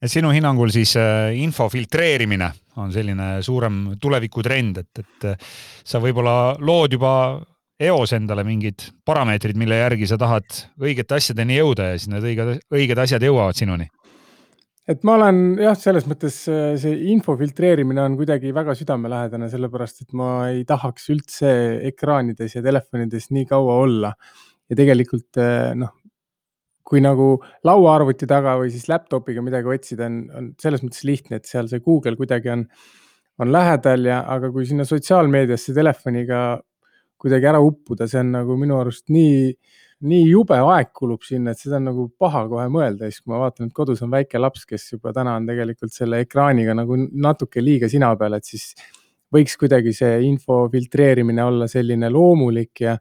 et 0.00 0.10
sinu 0.10 0.32
hinnangul 0.32 0.72
siis 0.72 0.94
äh, 0.98 1.30
info 1.36 1.68
filtreerimine 1.72 2.50
on 2.80 2.92
selline 2.94 3.38
suurem 3.44 3.82
tulevikutrend, 4.00 4.82
et, 4.82 5.04
et 5.04 5.30
äh, 5.32 5.54
sa 5.84 6.00
võib-olla 6.02 6.56
lood 6.58 6.96
juba 6.96 7.12
eos 7.80 8.12
endale 8.16 8.44
mingid 8.44 8.90
parameetrid, 9.08 9.56
mille 9.60 9.80
järgi 9.80 10.08
sa 10.08 10.18
tahad 10.20 10.48
õigete 10.80 11.16
asjadeni 11.16 11.56
jõuda 11.60 11.92
ja 11.92 11.96
siis 11.98 12.12
need 12.12 12.28
õiged, 12.32 12.60
õiged 12.76 13.02
asjad 13.04 13.24
jõuavad 13.24 13.56
sinuni 13.56 13.88
et 14.90 15.04
ma 15.06 15.14
olen 15.20 15.42
jah, 15.60 15.76
selles 15.78 16.08
mõttes 16.10 16.42
äh, 16.50 16.74
see 16.80 16.96
info 17.12 17.36
filtreerimine 17.38 18.02
on 18.02 18.16
kuidagi 18.18 18.54
väga 18.56 18.74
südamelähedane, 18.78 19.50
sellepärast 19.52 20.06
et 20.06 20.16
ma 20.16 20.30
ei 20.48 20.64
tahaks 20.68 21.10
üldse 21.12 21.52
ekraanides 21.92 22.56
ja 22.56 22.64
telefonides 22.64 23.28
nii 23.36 23.44
kaua 23.52 23.76
olla. 23.84 24.14
ja 24.70 24.76
tegelikult 24.78 25.38
noh, 25.74 25.90
kui 26.90 27.02
nagu 27.04 27.36
lauaarvuti 27.66 28.26
taga 28.30 28.56
või 28.58 28.72
siis 28.74 28.88
laptop'iga 28.90 29.44
midagi 29.46 29.70
otsida, 29.70 30.08
on, 30.10 30.24
on 30.34 30.48
selles 30.60 30.82
mõttes 30.82 31.04
lihtne, 31.06 31.38
et 31.38 31.46
seal 31.46 31.70
see 31.70 31.82
Google 31.84 32.16
kuidagi 32.18 32.50
on, 32.50 32.64
on 33.40 33.52
lähedal 33.54 34.08
ja, 34.10 34.24
aga 34.34 34.50
kui 34.50 34.66
sinna 34.66 34.86
sotsiaalmeediasse 34.88 35.74
telefoniga 35.76 36.40
kuidagi 37.20 37.50
ära 37.50 37.60
uppuda, 37.62 38.08
see 38.10 38.22
on 38.24 38.34
nagu 38.34 38.56
minu 38.58 38.78
arust 38.80 39.06
nii, 39.12 39.52
nii 40.10 40.22
jube 40.30 40.56
aeg 40.56 40.90
kulub 40.96 41.22
sinna, 41.26 41.52
et 41.52 41.60
seda 41.60 41.78
on 41.78 41.90
nagu 41.90 42.06
paha 42.18 42.46
kohe 42.48 42.64
mõelda. 42.72 43.10
Siis, 43.10 43.20
kui 43.20 43.34
ma 43.34 43.42
vaatan, 43.42 43.68
et 43.68 43.76
kodus 43.76 44.00
on 44.06 44.10
väike 44.14 44.40
laps, 44.40 44.64
kes 44.68 44.88
juba 44.94 45.12
täna 45.16 45.36
on 45.38 45.48
tegelikult 45.48 45.92
selle 45.94 46.22
ekraaniga 46.24 46.74
nagu 46.78 46.96
natuke 46.96 47.62
liiga 47.62 47.90
sina 47.92 48.10
peal, 48.18 48.38
et 48.38 48.48
siis 48.48 48.72
võiks 49.30 49.54
kuidagi 49.60 49.92
see 49.94 50.16
info 50.26 50.64
filtreerimine 50.72 51.44
olla 51.44 51.68
selline 51.70 52.10
loomulik 52.10 52.82
ja 52.82 52.96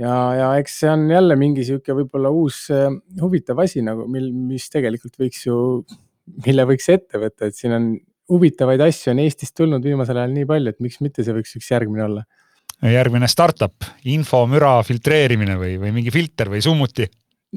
ja, 0.00 0.14
ja 0.36 0.50
eks 0.60 0.80
see 0.82 0.90
on 0.92 1.06
jälle 1.10 1.36
mingi 1.40 1.64
sihuke 1.66 1.94
võib-olla 1.96 2.32
uus 2.34 2.62
äh, 2.74 2.88
huvitav 3.20 3.60
asi 3.64 3.84
nagu, 3.84 4.06
mil, 4.10 4.30
mis 4.32 4.68
tegelikult 4.72 5.18
võiks 5.20 5.44
ju, 5.46 5.58
mille 6.46 6.66
võiks 6.72 6.88
ette 6.92 7.20
võtta, 7.20 7.50
et 7.50 7.58
siin 7.58 7.76
on 7.76 7.92
huvitavaid 8.30 8.82
asju 8.86 9.12
on 9.12 9.22
Eestist 9.24 9.56
tulnud 9.58 9.84
viimasel 9.84 10.20
ajal 10.20 10.34
nii 10.34 10.48
palju, 10.48 10.72
et 10.72 10.84
miks 10.84 11.00
mitte 11.04 11.26
see 11.26 11.34
võiks 11.36 11.56
üks 11.58 11.70
järgmine 11.72 12.06
olla. 12.06 12.26
järgmine 12.86 13.28
startup, 13.28 13.86
infomüra 14.08 14.78
filtreerimine 14.86 15.58
või, 15.60 15.76
või 15.82 15.94
mingi 15.98 16.12
filter 16.14 16.52
või 16.52 16.62
summuti. 16.64 17.08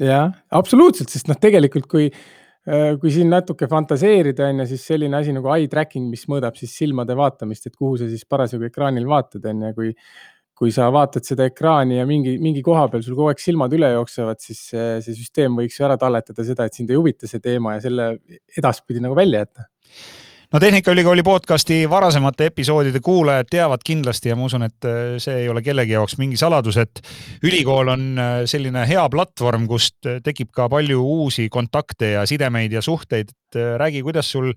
jah, 0.01 0.33
absoluutselt, 0.51 1.13
sest 1.13 1.29
noh, 1.29 1.39
tegelikult 1.39 1.87
kui 1.91 2.09
äh, 2.09 2.97
kui 2.99 3.13
siin 3.13 3.29
natuke 3.31 3.69
fantaseerida, 3.71 4.49
on 4.49 4.63
ju, 4.63 4.71
siis 4.73 4.87
selline 4.89 5.21
asi 5.21 5.35
nagu 5.35 5.53
eye 5.53 5.69
tracking, 5.71 6.09
mis 6.09 6.25
mõõdab 6.31 6.57
siis 6.59 6.75
silmade 6.81 7.15
vaatamist, 7.15 7.69
et 7.69 7.77
kuhu 7.77 8.01
sa 8.01 8.09
siis 8.09 8.25
parasjagu 8.25 8.67
ekraanil 8.71 9.07
vaatad, 9.07 9.45
on 9.53 9.67
ju, 9.69 9.73
kui 9.77 9.93
kui 10.63 10.71
sa 10.71 10.87
vaatad 10.93 11.27
seda 11.27 11.49
ekraani 11.49 11.99
ja 11.99 12.07
mingi, 12.07 12.37
mingi 12.39 12.63
koha 12.63 12.87
peal 12.91 13.03
sul 13.03 13.17
kogu 13.17 13.33
aeg 13.33 13.41
silmad 13.43 13.73
üle 13.75 13.91
jooksevad, 13.97 14.39
siis 14.39 14.61
see, 14.71 14.89
see 15.03 15.17
süsteem 15.17 15.57
võiks 15.59 15.75
ju 15.79 15.87
ära 15.89 15.99
talletada 15.99 16.45
seda, 16.47 16.67
et 16.67 16.77
sind 16.77 16.93
ei 16.93 16.99
huvita 16.99 17.27
see 17.27 17.43
teema 17.43 17.75
ja 17.75 17.83
selle 17.83 18.13
edaspidi 18.57 19.03
nagu 19.03 19.17
välja 19.17 19.43
jätta 19.43 19.67
no 20.53 20.61
Tehnikaülikooli 20.63 21.25
podcasti 21.27 21.81
varasemate 21.89 22.47
episoodide 22.51 23.01
kuulajad 23.03 23.51
teavad 23.51 23.83
kindlasti 23.83 24.31
ja 24.31 24.37
ma 24.39 24.47
usun, 24.47 24.63
et 24.69 24.87
äh, 24.87 25.01
see 25.23 25.41
ei 25.41 25.51
ole 25.51 25.65
kellegi 25.65 25.97
jaoks 25.97 26.15
mingi 26.21 26.39
saladus, 26.39 26.79
et 26.79 27.03
ülikool 27.43 27.91
on 27.91 28.07
äh, 28.15 28.31
selline 28.47 28.85
hea 28.87 29.03
platvorm, 29.11 29.67
kust 29.67 30.13
tekib 30.23 30.53
ka 30.55 30.69
palju 30.71 31.03
uusi 31.17 31.49
kontakte 31.51 32.15
ja 32.15 32.25
sidemeid 32.29 32.71
ja 32.71 32.81
suhteid. 32.81 33.35
räägi, 33.53 34.01
kuidas 34.01 34.31
sul 34.31 34.47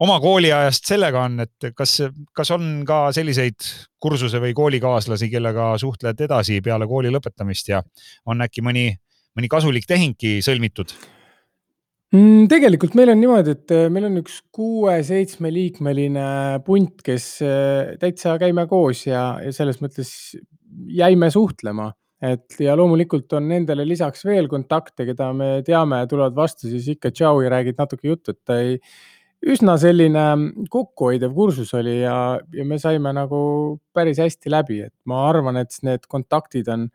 oma 0.00 0.16
kooliajast 0.22 0.90
sellega 0.90 1.24
on, 1.28 1.38
et 1.44 1.70
kas, 1.76 1.98
kas 2.36 2.50
on 2.56 2.82
ka 2.88 3.02
selliseid 3.16 3.68
kursuse 4.00 4.40
või 4.42 4.54
koolikaaslasi, 4.56 5.30
kellega 5.32 5.72
suhtled 5.80 6.20
edasi 6.26 6.60
peale 6.64 6.88
kooli 6.90 7.12
lõpetamist 7.12 7.72
ja 7.72 7.82
on 8.30 8.44
äkki 8.46 8.64
mõni, 8.64 8.90
mõni 9.36 9.50
kasulik 9.52 9.88
tehingki 9.88 10.38
sõlmitud? 10.44 10.94
Mm, 12.10 12.48
tegelikult 12.50 12.96
meil 12.98 13.12
on 13.12 13.20
niimoodi, 13.22 13.52
et 13.54 13.72
äh, 13.76 13.84
meil 13.92 14.08
on 14.08 14.18
üks 14.18 14.40
kuue-seitsme 14.56 15.52
liikmeline 15.54 16.24
punt, 16.66 17.04
kes 17.06 17.26
äh, 17.46 17.92
täitsa 18.02 18.34
käime 18.40 18.64
koos 18.70 19.04
ja, 19.06 19.36
ja 19.44 19.52
selles 19.54 19.78
mõttes 19.78 20.10
jäime 20.90 21.28
suhtlema, 21.30 21.92
et 22.18 22.58
ja 22.58 22.74
loomulikult 22.78 23.30
on 23.38 23.46
nendele 23.52 23.86
lisaks 23.86 24.26
veel 24.26 24.50
kontakte, 24.50 25.06
keda 25.06 25.30
me 25.36 25.52
teame, 25.66 26.02
tulevad 26.10 26.34
vastu, 26.34 26.66
siis 26.66 26.88
ikka 26.96 27.14
tšau 27.14 27.44
ja 27.44 27.54
räägid 27.54 27.78
natuke 27.78 28.10
juttu, 28.10 28.34
et 28.34 28.42
ta 28.42 28.58
ei 28.58 28.74
üsna 29.40 29.76
selline 29.80 30.24
kokkuhoidev 30.70 31.32
kursus 31.34 31.72
oli 31.78 32.00
ja, 32.02 32.16
ja 32.52 32.64
me 32.68 32.78
saime 32.80 33.12
nagu 33.16 33.40
päris 33.94 34.20
hästi 34.20 34.52
läbi, 34.52 34.82
et 34.88 34.94
ma 35.08 35.24
arvan, 35.30 35.60
et 35.62 35.76
need 35.86 36.04
kontaktid 36.10 36.68
on, 36.72 36.86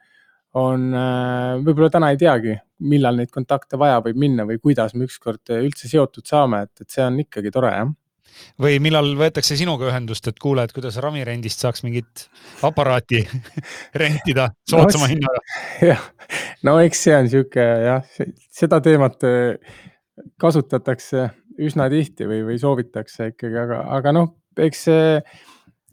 on 0.62 0.88
äh, 0.94 1.58
võib-olla 1.66 1.90
täna 1.94 2.14
ei 2.14 2.22
teagi, 2.22 2.58
millal 2.86 3.18
neid 3.18 3.34
kontakte 3.34 3.80
vaja 3.82 4.02
võib 4.06 4.20
minna 4.22 4.46
või 4.48 4.60
kuidas 4.62 4.94
me 4.96 5.08
ükskord 5.10 5.56
üldse 5.58 5.90
seotud 5.92 6.28
saame, 6.28 6.66
et, 6.68 6.86
et 6.86 6.98
see 6.98 7.06
on 7.06 7.22
ikkagi 7.26 7.54
tore, 7.56 7.74
jah 7.74 7.94
või 8.60 8.80
millal 8.84 9.14
võetakse 9.16 9.56
sinuga 9.56 9.90
ühendust, 9.90 10.28
et 10.28 10.40
kuule, 10.42 10.66
et 10.66 10.74
kuidas 10.76 10.98
ramirendist 11.04 11.62
saaks 11.64 11.86
mingit 11.86 12.26
aparaati 12.66 13.22
rentida 14.02 14.50
soodsama 14.70 15.08
no, 15.08 15.12
hinnaga? 15.14 15.44
jah, 15.92 16.04
no 16.68 16.78
eks 16.84 17.06
see 17.08 17.16
on 17.16 17.32
sihuke 17.32 17.66
jah, 17.86 18.16
seda 18.52 18.82
teemat 18.84 19.24
äh, 19.28 19.80
kasutatakse 20.42 21.30
üsna 21.62 21.90
tihti 21.92 22.28
või, 22.30 22.42
või 22.48 22.60
soovitakse 22.62 23.32
ikkagi, 23.34 23.58
aga, 23.62 23.82
aga 23.98 24.16
noh, 24.16 24.32
eks 24.60 24.86
see, 24.90 25.10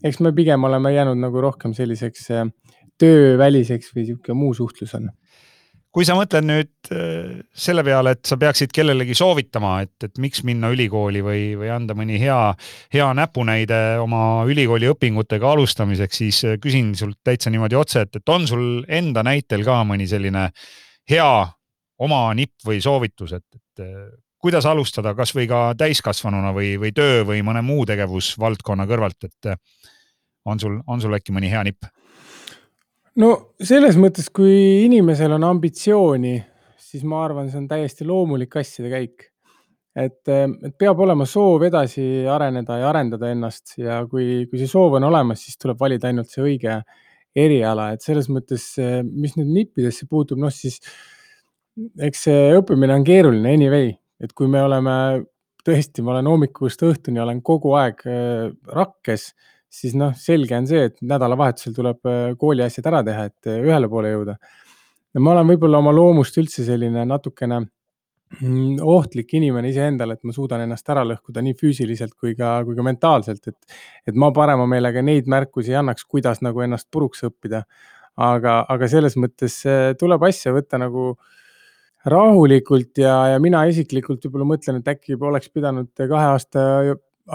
eks 0.03 0.21
me 0.23 0.33
pigem 0.35 0.63
oleme 0.67 0.93
jäänud 0.93 1.19
nagu 1.21 1.43
rohkem 1.43 1.75
selliseks 1.77 2.29
äh, 2.35 2.47
tööväliseks 3.01 3.93
või 3.95 4.07
sihuke 4.09 4.35
muu 4.37 4.53
suhtlus 4.57 4.95
on. 4.99 5.11
Kui 5.93 6.07
sa 6.09 6.15
mõtled 6.17 6.45
nüüd 6.47 6.89
äh, 6.95 7.41
selle 7.53 7.83
peale, 7.85 8.15
et 8.15 8.25
sa 8.25 8.37
peaksid 8.41 8.71
kellelegi 8.73 9.13
soovitama, 9.17 9.75
et, 9.85 10.07
et 10.07 10.17
miks 10.21 10.41
minna 10.47 10.71
ülikooli 10.73 11.21
või, 11.21 11.43
või 11.59 11.69
anda 11.69 11.93
mõni 11.97 12.17
hea, 12.21 12.39
hea 12.93 13.09
näpunäide 13.13 13.81
oma 14.01 14.41
ülikooli 14.49 14.89
õpingutega 14.89 15.51
alustamiseks, 15.53 16.21
siis 16.23 16.41
äh, 16.49 16.57
küsin 16.61 16.95
sult 16.97 17.19
täitsa 17.23 17.53
niimoodi 17.53 17.77
otse, 17.77 18.07
et, 18.07 18.17
et 18.17 18.33
on 18.33 18.49
sul 18.49 18.65
enda 18.89 19.21
näitel 19.25 19.65
ka 19.67 19.83
mõni 19.85 20.09
selline 20.09 20.49
hea 21.11 21.29
oma 22.03 22.25
nipp 22.33 22.65
või 22.65 22.81
soovitus, 22.81 23.37
et, 23.37 23.45
et 23.53 23.85
kuidas 24.43 24.67
alustada 24.67 25.13
kasvõi 25.15 25.47
ka 25.47 25.63
täiskasvanuna 25.79 26.51
või, 26.55 26.75
või 26.81 26.91
töö 26.95 27.23
või 27.27 27.43
mõne 27.47 27.63
muu 27.63 27.85
tegevusvaldkonna 27.87 28.85
kõrvalt, 28.89 29.29
et 29.29 29.51
eh, 29.53 29.59
on 30.49 30.59
sul, 30.59 30.79
on 30.87 31.03
sul 31.03 31.15
äkki 31.15 31.35
mõni 31.35 31.51
hea 31.51 31.63
nipp? 31.69 31.87
no 33.19 33.29
selles 33.63 33.95
mõttes, 33.99 34.27
kui 34.33 34.83
inimesel 34.83 35.37
on 35.37 35.45
ambitsiooni, 35.47 36.33
siis 36.81 37.05
ma 37.07 37.21
arvan, 37.27 37.47
see 37.51 37.61
on 37.61 37.69
täiesti 37.71 38.07
loomulik 38.09 38.57
asjade 38.59 38.91
käik. 38.91 39.29
et, 39.95 40.27
eh, 40.27 40.45
et 40.67 40.75
peab 40.77 40.99
olema 40.99 41.25
soov 41.29 41.63
edasi 41.63 42.25
areneda 42.27 42.81
ja 42.81 42.89
arendada 42.89 43.31
ennast 43.31 43.77
ja 43.77 44.01
kui, 44.09 44.47
kui 44.49 44.59
see 44.59 44.67
soov 44.67 44.97
on 44.99 45.07
olemas, 45.07 45.45
siis 45.45 45.57
tuleb 45.61 45.79
valida 45.79 46.09
ainult 46.09 46.33
see 46.33 46.43
õige 46.43 46.81
eriala, 47.35 47.93
et 47.93 48.01
selles 48.01 48.27
mõttes, 48.27 48.73
eh, 48.81 49.01
mis 49.07 49.37
nüüd 49.39 49.55
nippidesse 49.55 50.09
puutub, 50.09 50.41
noh 50.41 50.51
siis 50.51 50.81
eks 51.97 52.27
see 52.27 52.47
õppimine 52.57 52.99
on 52.99 53.05
keeruline 53.07 53.53
anyway 53.53 53.93
et 54.23 54.31
kui 54.35 54.47
me 54.51 54.61
oleme 54.63 54.95
tõesti, 55.67 56.03
ma 56.03 56.15
olen 56.15 56.29
hommikust 56.31 56.83
õhtuni 56.85 57.21
olen 57.23 57.41
kogu 57.45 57.73
aeg 57.79 58.03
äh, 58.07 58.49
rakkes, 58.75 59.29
siis 59.73 59.95
noh, 59.97 60.13
selge 60.19 60.57
on 60.57 60.67
see, 60.69 60.89
et 60.89 60.99
nädalavahetusel 61.01 61.75
tuleb 61.75 62.09
äh, 62.09 62.25
kooli 62.39 62.65
asjad 62.65 62.89
ära 62.91 63.03
teha, 63.07 63.29
et 63.31 63.51
äh, 63.51 63.61
ühele 63.63 63.89
poole 63.91 64.11
jõuda. 64.13 64.37
ja 65.13 65.21
ma 65.21 65.35
olen 65.35 65.53
võib-olla 65.53 65.79
oma 65.83 65.93
loomust 65.95 66.37
üldse 66.41 66.65
selline 66.67 67.05
natukene 67.07 67.61
mm, 67.61 68.81
ohtlik 68.81 69.35
inimene 69.39 69.71
iseendale, 69.71 70.17
et 70.17 70.27
ma 70.27 70.35
suudan 70.35 70.65
ennast 70.65 70.89
ära 70.89 71.05
lõhkuda 71.07 71.43
nii 71.45 71.55
füüsiliselt 71.59 72.15
kui 72.19 72.35
ka, 72.35 72.57
kui 72.67 72.75
ka 72.75 72.85
mentaalselt, 72.85 73.47
et, 73.47 73.77
et 74.07 74.19
ma 74.19 74.33
parema 74.35 74.67
meelega 74.69 75.03
neid 75.05 75.31
märkusi 75.31 75.71
ei 75.71 75.79
annaks, 75.79 76.07
kuidas 76.09 76.43
nagu 76.43 76.63
ennast 76.65 76.89
puruks 76.91 77.23
õppida. 77.29 77.63
aga, 78.13 78.59
aga 78.69 78.87
selles 78.87 79.15
mõttes 79.17 79.63
tuleb 79.97 80.23
asja 80.27 80.51
võtta 80.53 80.77
nagu 80.77 81.13
äh, 81.13 81.31
rahulikult 82.09 82.99
ja, 82.99 83.15
ja 83.33 83.39
mina 83.39 83.63
isiklikult 83.69 84.25
võib-olla 84.25 84.47
mõtlen, 84.53 84.81
et 84.81 84.93
äkki 84.95 85.17
oleks 85.19 85.51
pidanud 85.53 85.91
kahe 85.95 86.29
aasta 86.33 86.63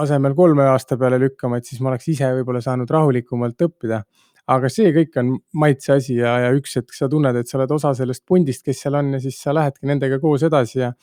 asemel 0.03 0.35
kolme 0.37 0.67
aasta 0.69 0.97
peale 1.01 1.17
lükkama, 1.21 1.57
et 1.57 1.65
siis 1.65 1.81
ma 1.81 1.89
oleks 1.93 2.09
ise 2.11 2.29
võib-olla 2.37 2.61
saanud 2.61 2.89
rahulikumalt 2.89 3.65
õppida. 3.65 4.03
aga 4.49 4.69
see 4.73 4.89
kõik 4.93 5.17
on 5.21 5.35
maitse 5.61 5.93
asi 5.93 6.15
ja, 6.17 6.31
ja 6.45 6.53
üks 6.57 6.75
hetk 6.77 6.93
sa 6.93 7.09
tunned, 7.09 7.35
et 7.37 7.47
sa 7.47 7.57
oled 7.59 7.71
osa 7.71 7.93
sellest 7.97 8.23
pundist, 8.25 8.63
kes 8.65 8.81
seal 8.81 8.95
on 8.97 9.13
ja 9.13 9.19
siis 9.21 9.37
sa 9.41 9.53
lähedki 9.53 9.85
nendega 9.85 10.19
koos 10.19 10.43
edasi 10.43 10.79
ja 10.79 10.93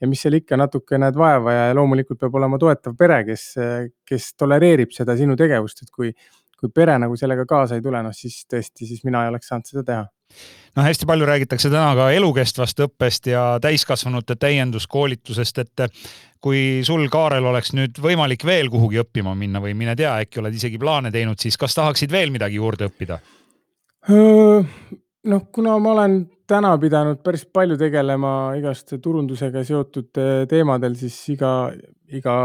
ja 0.00 0.06
mis 0.06 0.20
seal 0.22 0.36
ikka 0.38 0.56
natuke 0.58 0.98
näed 0.98 1.16
vaeva 1.18 1.52
ja 1.52 1.62
loomulikult 1.74 2.20
peab 2.20 2.34
olema 2.38 2.58
toetav 2.58 2.94
pere, 2.98 3.22
kes, 3.26 3.46
kes 4.06 4.28
tolereerib 4.38 4.92
seda 4.94 5.16
sinu 5.18 5.34
tegevust, 5.38 5.82
et 5.82 5.90
kui, 5.90 6.12
kui 6.58 6.70
pere 6.74 6.98
nagu 6.98 7.16
sellega 7.16 7.46
kaasa 7.48 7.78
ei 7.78 7.82
tule, 7.84 8.02
noh 8.02 8.14
siis 8.14 8.44
tõesti, 8.50 8.86
siis 8.88 9.04
mina 9.06 9.24
ei 9.24 9.32
oleks 9.32 9.50
saanud 9.50 9.70
seda 9.70 9.84
teha 9.86 10.06
noh, 10.76 10.84
hästi 10.84 11.06
palju 11.08 11.26
räägitakse 11.26 11.70
täna 11.72 11.90
ka 11.96 12.10
elukestvast 12.14 12.80
õppest 12.86 13.30
ja 13.32 13.42
täiskasvanute 13.62 14.36
täienduskoolitusest, 14.40 15.58
et 15.64 15.84
kui 16.44 16.84
sul, 16.86 17.08
Kaarel, 17.12 17.48
oleks 17.50 17.72
nüüd 17.76 17.98
võimalik 18.02 18.44
veel 18.46 18.70
kuhugi 18.72 19.00
õppima 19.02 19.34
minna 19.38 19.62
või 19.64 19.74
mine 19.78 19.96
tea, 19.98 20.14
äkki 20.22 20.42
oled 20.42 20.54
isegi 20.54 20.78
plaane 20.78 21.12
teinud, 21.14 21.40
siis 21.40 21.58
kas 21.58 21.74
tahaksid 21.78 22.12
veel 22.12 22.34
midagi 22.34 22.60
juurde 22.60 22.90
õppida? 22.90 23.20
noh, 24.08 25.42
kuna 25.52 25.74
ma 25.82 25.90
olen 25.92 26.20
täna 26.48 26.70
pidanud 26.80 27.18
päris 27.20 27.42
palju 27.52 27.76
tegelema 27.76 28.54
igast 28.56 28.94
turundusega 29.02 29.64
seotud 29.66 30.20
teemadel, 30.48 30.94
siis 30.96 31.18
iga, 31.34 31.52
iga 32.08 32.36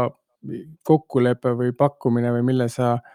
kokkulepe 0.84 1.54
või 1.56 1.72
pakkumine 1.72 2.34
või 2.34 2.44
mille 2.50 2.68
sa 2.68 2.98
aktsepteerid 2.98 3.13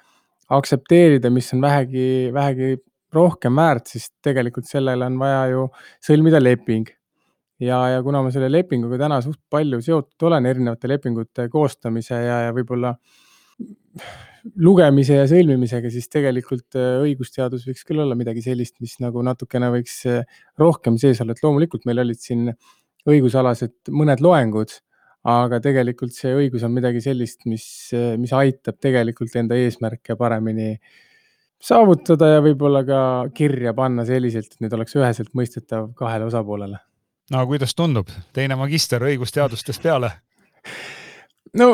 ja 0.50 1.32
mis 1.34 1.54
on 1.54 1.62
vähegi, 1.62 2.06
vähegi 2.34 2.78
rohkem 3.14 3.58
väärt, 3.58 3.90
siis 3.90 4.10
tegelikult 4.24 4.70
sellele 4.70 5.06
on 5.10 5.20
vaja 5.20 5.44
ju 5.54 5.68
sõlmida 6.06 6.42
leping. 6.42 6.90
ja, 7.60 7.80
ja 7.96 8.04
kuna 8.04 8.22
ma 8.24 8.32
selle 8.32 8.48
lepinguga 8.52 8.98
täna 9.02 9.20
suht 9.22 9.40
palju 9.52 9.82
seotud 9.84 10.28
olen, 10.30 10.46
erinevate 10.46 10.88
lepingute 10.88 11.50
koostamise 11.52 12.16
ja, 12.16 12.42
ja 12.48 12.54
võib-olla 12.56 12.94
lugemise 14.64 15.18
ja 15.18 15.26
sõlmimisega, 15.28 15.92
siis 15.92 16.08
tegelikult 16.12 16.78
äh, 16.80 17.02
õigusteadus 17.04 17.66
võiks 17.68 17.84
küll 17.88 18.00
olla 18.00 18.16
midagi 18.16 18.44
sellist, 18.46 18.78
mis 18.84 18.96
nagu 19.04 19.24
natukene 19.26 19.72
võiks 19.74 19.98
äh, 20.08 20.22
rohkem 20.60 20.98
sees 21.02 21.20
olla, 21.22 21.36
et 21.36 21.44
loomulikult 21.44 21.88
meil 21.90 22.00
olid 22.06 22.22
siin 22.24 22.48
õigusalased 23.10 23.92
mõned 23.96 24.24
loengud, 24.24 24.72
aga 25.28 25.60
tegelikult 25.64 26.16
see 26.16 26.32
õigus 26.36 26.64
on 26.64 26.74
midagi 26.76 27.02
sellist, 27.04 27.44
mis, 27.50 27.66
mis 28.18 28.34
aitab 28.36 28.80
tegelikult 28.80 29.36
enda 29.40 29.58
eesmärke 29.60 30.16
paremini 30.20 30.78
saavutada 31.60 32.36
ja 32.36 32.44
võib-olla 32.44 32.86
ka 32.88 33.02
kirja 33.36 33.74
panna 33.76 34.06
selliselt, 34.08 34.54
et 34.54 34.64
need 34.64 34.76
oleks 34.78 34.96
üheselt 34.96 35.34
mõistetav 35.36 35.92
kahele 36.00 36.30
osapoolele. 36.30 36.80
no 37.32 37.46
kuidas 37.48 37.76
tundub, 37.76 38.12
teine 38.34 38.56
magister 38.60 39.04
õigusteadustest 39.04 39.84
peale? 39.84 40.14
no 41.60 41.70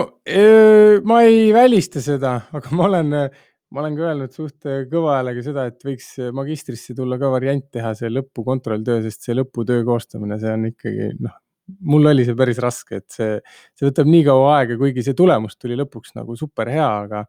ma 1.06 1.22
ei 1.28 1.52
välista 1.54 2.02
seda, 2.02 2.40
aga 2.56 2.74
ma 2.74 2.90
olen, 2.90 3.14
ma 3.14 3.84
olen 3.84 3.98
ka 4.00 4.10
öelnud 4.10 4.34
suht 4.34 4.66
kõva 4.90 5.20
häälega 5.20 5.46
seda, 5.46 5.70
et 5.70 5.86
võiks 5.86 6.16
magistrisse 6.34 6.98
tulla 6.98 7.20
ka 7.22 7.30
variant 7.30 7.70
teha 7.70 7.94
see 7.94 8.10
lõpu 8.10 8.46
kontrolltöö, 8.48 9.04
sest 9.06 9.30
see 9.30 9.38
lõputöö 9.38 9.86
koostamine, 9.86 10.40
see 10.42 10.54
on 10.58 10.72
ikkagi 10.72 11.14
noh, 11.20 11.38
mul 11.82 12.12
oli 12.12 12.26
see 12.28 12.38
päris 12.38 12.60
raske, 12.62 13.02
et 13.02 13.10
see, 13.12 13.38
see 13.76 13.88
võtab 13.88 14.10
nii 14.10 14.24
kaua 14.28 14.56
aega, 14.60 14.78
kuigi 14.80 15.04
see 15.06 15.18
tulemus 15.18 15.58
tuli 15.58 15.78
lõpuks 15.80 16.16
nagu 16.18 16.38
super 16.40 16.70
hea, 16.72 16.88
aga 17.06 17.26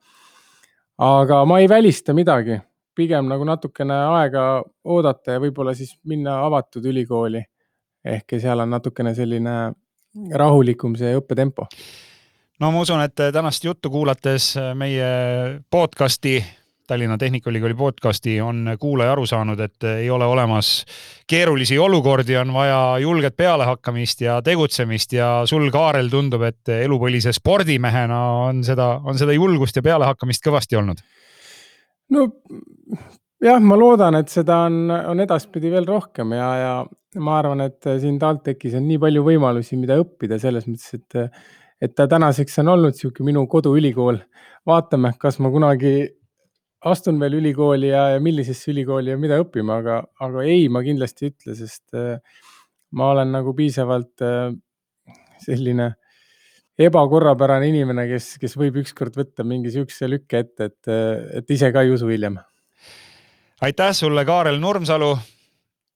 aga 1.06 1.42
ma 1.48 1.60
ei 1.60 1.68
välista 1.68 2.14
midagi, 2.16 2.58
pigem 2.96 3.28
nagu 3.28 3.44
natukene 3.44 3.96
aega 4.20 4.46
oodata 4.84 5.36
ja 5.36 5.42
võib-olla 5.42 5.74
siis 5.76 5.96
minna 6.08 6.40
avatud 6.46 6.84
ülikooli. 6.84 7.44
ehk 8.06 8.36
seal 8.40 8.60
on 8.62 8.70
natukene 8.70 9.14
selline 9.14 9.54
rahulikum 10.32 10.94
see 10.96 11.16
õppetempo 11.18 11.66
no 12.60 12.70
ma 12.72 12.80
usun, 12.80 13.02
et 13.02 13.16
tänast 13.32 13.64
juttu 13.64 13.90
kuulates 13.90 14.54
meie 14.74 15.08
podcast'i, 15.70 16.38
Tallinna 16.86 17.18
Tehnikaülikooli 17.18 17.74
podcast'i 17.74 18.36
on 18.40 18.76
kuulaja 18.80 19.12
aru 19.12 19.26
saanud, 19.26 19.60
et 19.60 19.86
ei 19.88 20.10
ole 20.10 20.24
olemas 20.24 20.84
keerulisi 21.26 21.78
olukordi, 21.78 22.36
on 22.36 22.52
vaja 22.54 22.78
julget 23.02 23.36
pealehakkamist 23.36 24.20
ja 24.20 24.38
tegutsemist 24.42 25.12
ja 25.12 25.30
sul, 25.50 25.66
Kaarel, 25.74 26.08
tundub, 26.12 26.44
et 26.46 26.70
elupõlise 26.76 27.34
spordimehena 27.34 28.20
on 28.46 28.62
seda, 28.64 28.92
on 29.04 29.18
seda 29.18 29.34
julgust 29.34 29.76
ja 29.76 29.82
pealehakkamist 29.82 30.46
kõvasti 30.46 30.78
olnud. 30.78 31.02
no 32.14 32.28
jah, 33.42 33.60
ma 33.60 33.78
loodan, 33.78 34.20
et 34.20 34.30
seda 34.30 34.62
on, 34.70 34.86
on 34.90 35.26
edaspidi 35.26 35.72
veel 35.74 35.88
rohkem 35.90 36.36
ja, 36.38 36.50
ja 36.60 37.20
ma 37.22 37.38
arvan, 37.40 37.66
et 37.66 37.90
siin 38.00 38.18
TalTechis 38.22 38.78
on 38.78 38.86
nii 38.86 39.02
palju 39.02 39.26
võimalusi, 39.26 39.78
mida 39.80 39.98
õppida 39.98 40.38
selles 40.38 40.70
mõttes, 40.70 41.00
et 41.00 41.30
et 41.82 41.92
ta 41.92 42.06
tänaseks 42.08 42.62
on 42.62 42.70
olnud 42.72 42.96
sihuke 42.96 43.24
minu 43.24 43.46
koduülikool. 43.46 44.18
vaatame, 44.66 45.12
kas 45.18 45.38
ma 45.38 45.50
kunagi 45.50 46.08
astun 46.86 47.20
veel 47.20 47.38
ülikooli 47.40 47.90
ja, 47.90 48.08
ja 48.14 48.22
millisesse 48.22 48.70
ülikooli 48.72 49.12
ja 49.12 49.18
mida 49.20 49.38
õppima, 49.42 49.80
aga, 49.82 50.00
aga 50.22 50.44
ei, 50.46 50.68
ma 50.72 50.82
kindlasti 50.86 51.26
ei 51.26 51.32
ütle, 51.34 51.56
sest 51.58 51.96
äh, 51.98 52.42
ma 52.96 53.12
olen 53.14 53.32
nagu 53.34 53.54
piisavalt 53.56 54.24
äh, 54.24 54.50
selline 55.42 55.92
ebakorrapärane 56.78 57.70
inimene, 57.70 58.04
kes, 58.10 58.34
kes 58.40 58.56
võib 58.60 58.82
ükskord 58.82 59.16
võtta 59.16 59.44
mingi 59.48 59.72
sihukese 59.72 60.10
lükke 60.12 60.42
ette, 60.44 60.68
et, 60.70 60.92
et 61.40 61.54
ise 61.56 61.70
ka 61.72 61.84
ei 61.86 61.94
usu 61.94 62.10
hiljem. 62.10 62.36
aitäh 63.64 63.94
sulle, 63.96 64.24
Kaarel 64.24 64.60
Nurmsalu. 64.60 65.16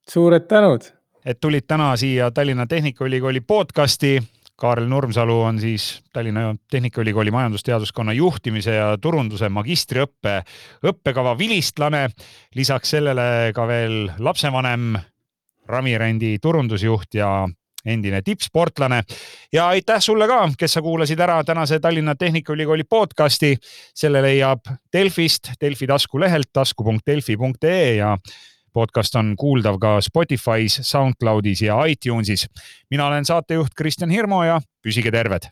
suured 0.08 0.48
tänud. 0.48 0.88
et 1.24 1.40
tulid 1.40 1.68
täna 1.68 1.96
siia 1.96 2.30
Tallinna 2.30 2.66
Tehnikaülikooli 2.66 3.40
podcasti 3.40 4.18
Kaarel 4.60 4.88
Nurmsalu 4.88 5.40
on 5.40 5.60
siis 5.60 6.02
Tallinna 6.12 6.54
Tehnikaülikooli 6.70 7.30
majandusteaduskonna 7.30 8.12
juhtimise 8.12 8.74
ja 8.74 8.90
turunduse 9.00 9.48
magistriõppe 9.48 10.42
õppekava 10.84 11.32
vilistlane. 11.38 12.08
lisaks 12.54 12.90
sellele 12.90 13.52
ka 13.56 13.66
veel 13.66 14.10
lapsevanem, 14.18 14.98
Ramirendi 15.68 16.38
turundusjuht 16.42 17.14
ja 17.14 17.48
endine 17.86 18.22
tippsportlane. 18.22 19.02
ja 19.52 19.68
aitäh 19.68 20.00
sulle 20.00 20.26
ka, 20.28 20.50
kes 20.58 20.72
sa 20.72 20.82
kuulasid 20.82 21.20
ära 21.20 21.44
tänase 21.44 21.80
Tallinna 21.80 22.14
Tehnikaülikooli 22.14 22.84
podcasti. 22.84 23.56
selle 23.94 24.22
leiab 24.22 24.60
Delfist, 24.92 25.50
Delfi 25.60 25.86
taskulehelt 25.86 26.52
tasku.delfi.ee 26.52 27.94
ja 27.94 28.18
podcast 28.72 29.14
on 29.16 29.34
kuuldav 29.36 29.78
ka 29.82 29.98
Spotify's, 30.04 30.80
SoundCloudis 30.82 31.62
ja 31.62 31.78
iTunesis. 31.86 32.46
mina 32.90 33.06
olen 33.06 33.24
saatejuht 33.24 33.74
Kristjan 33.76 34.10
Hirmu 34.10 34.42
ja 34.42 34.60
püsige 34.82 35.10
terved. 35.10 35.50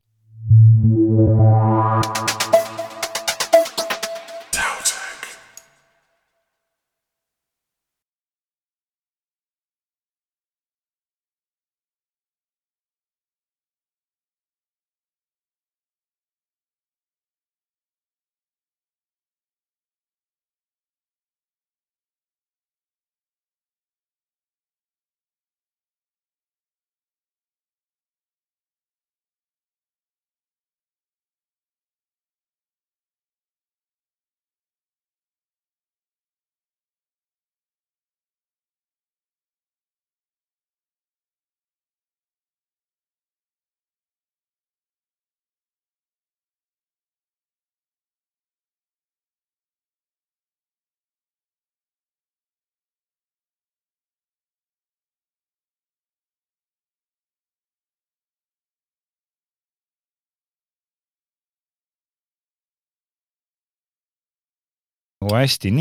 Hästi 65.26 65.70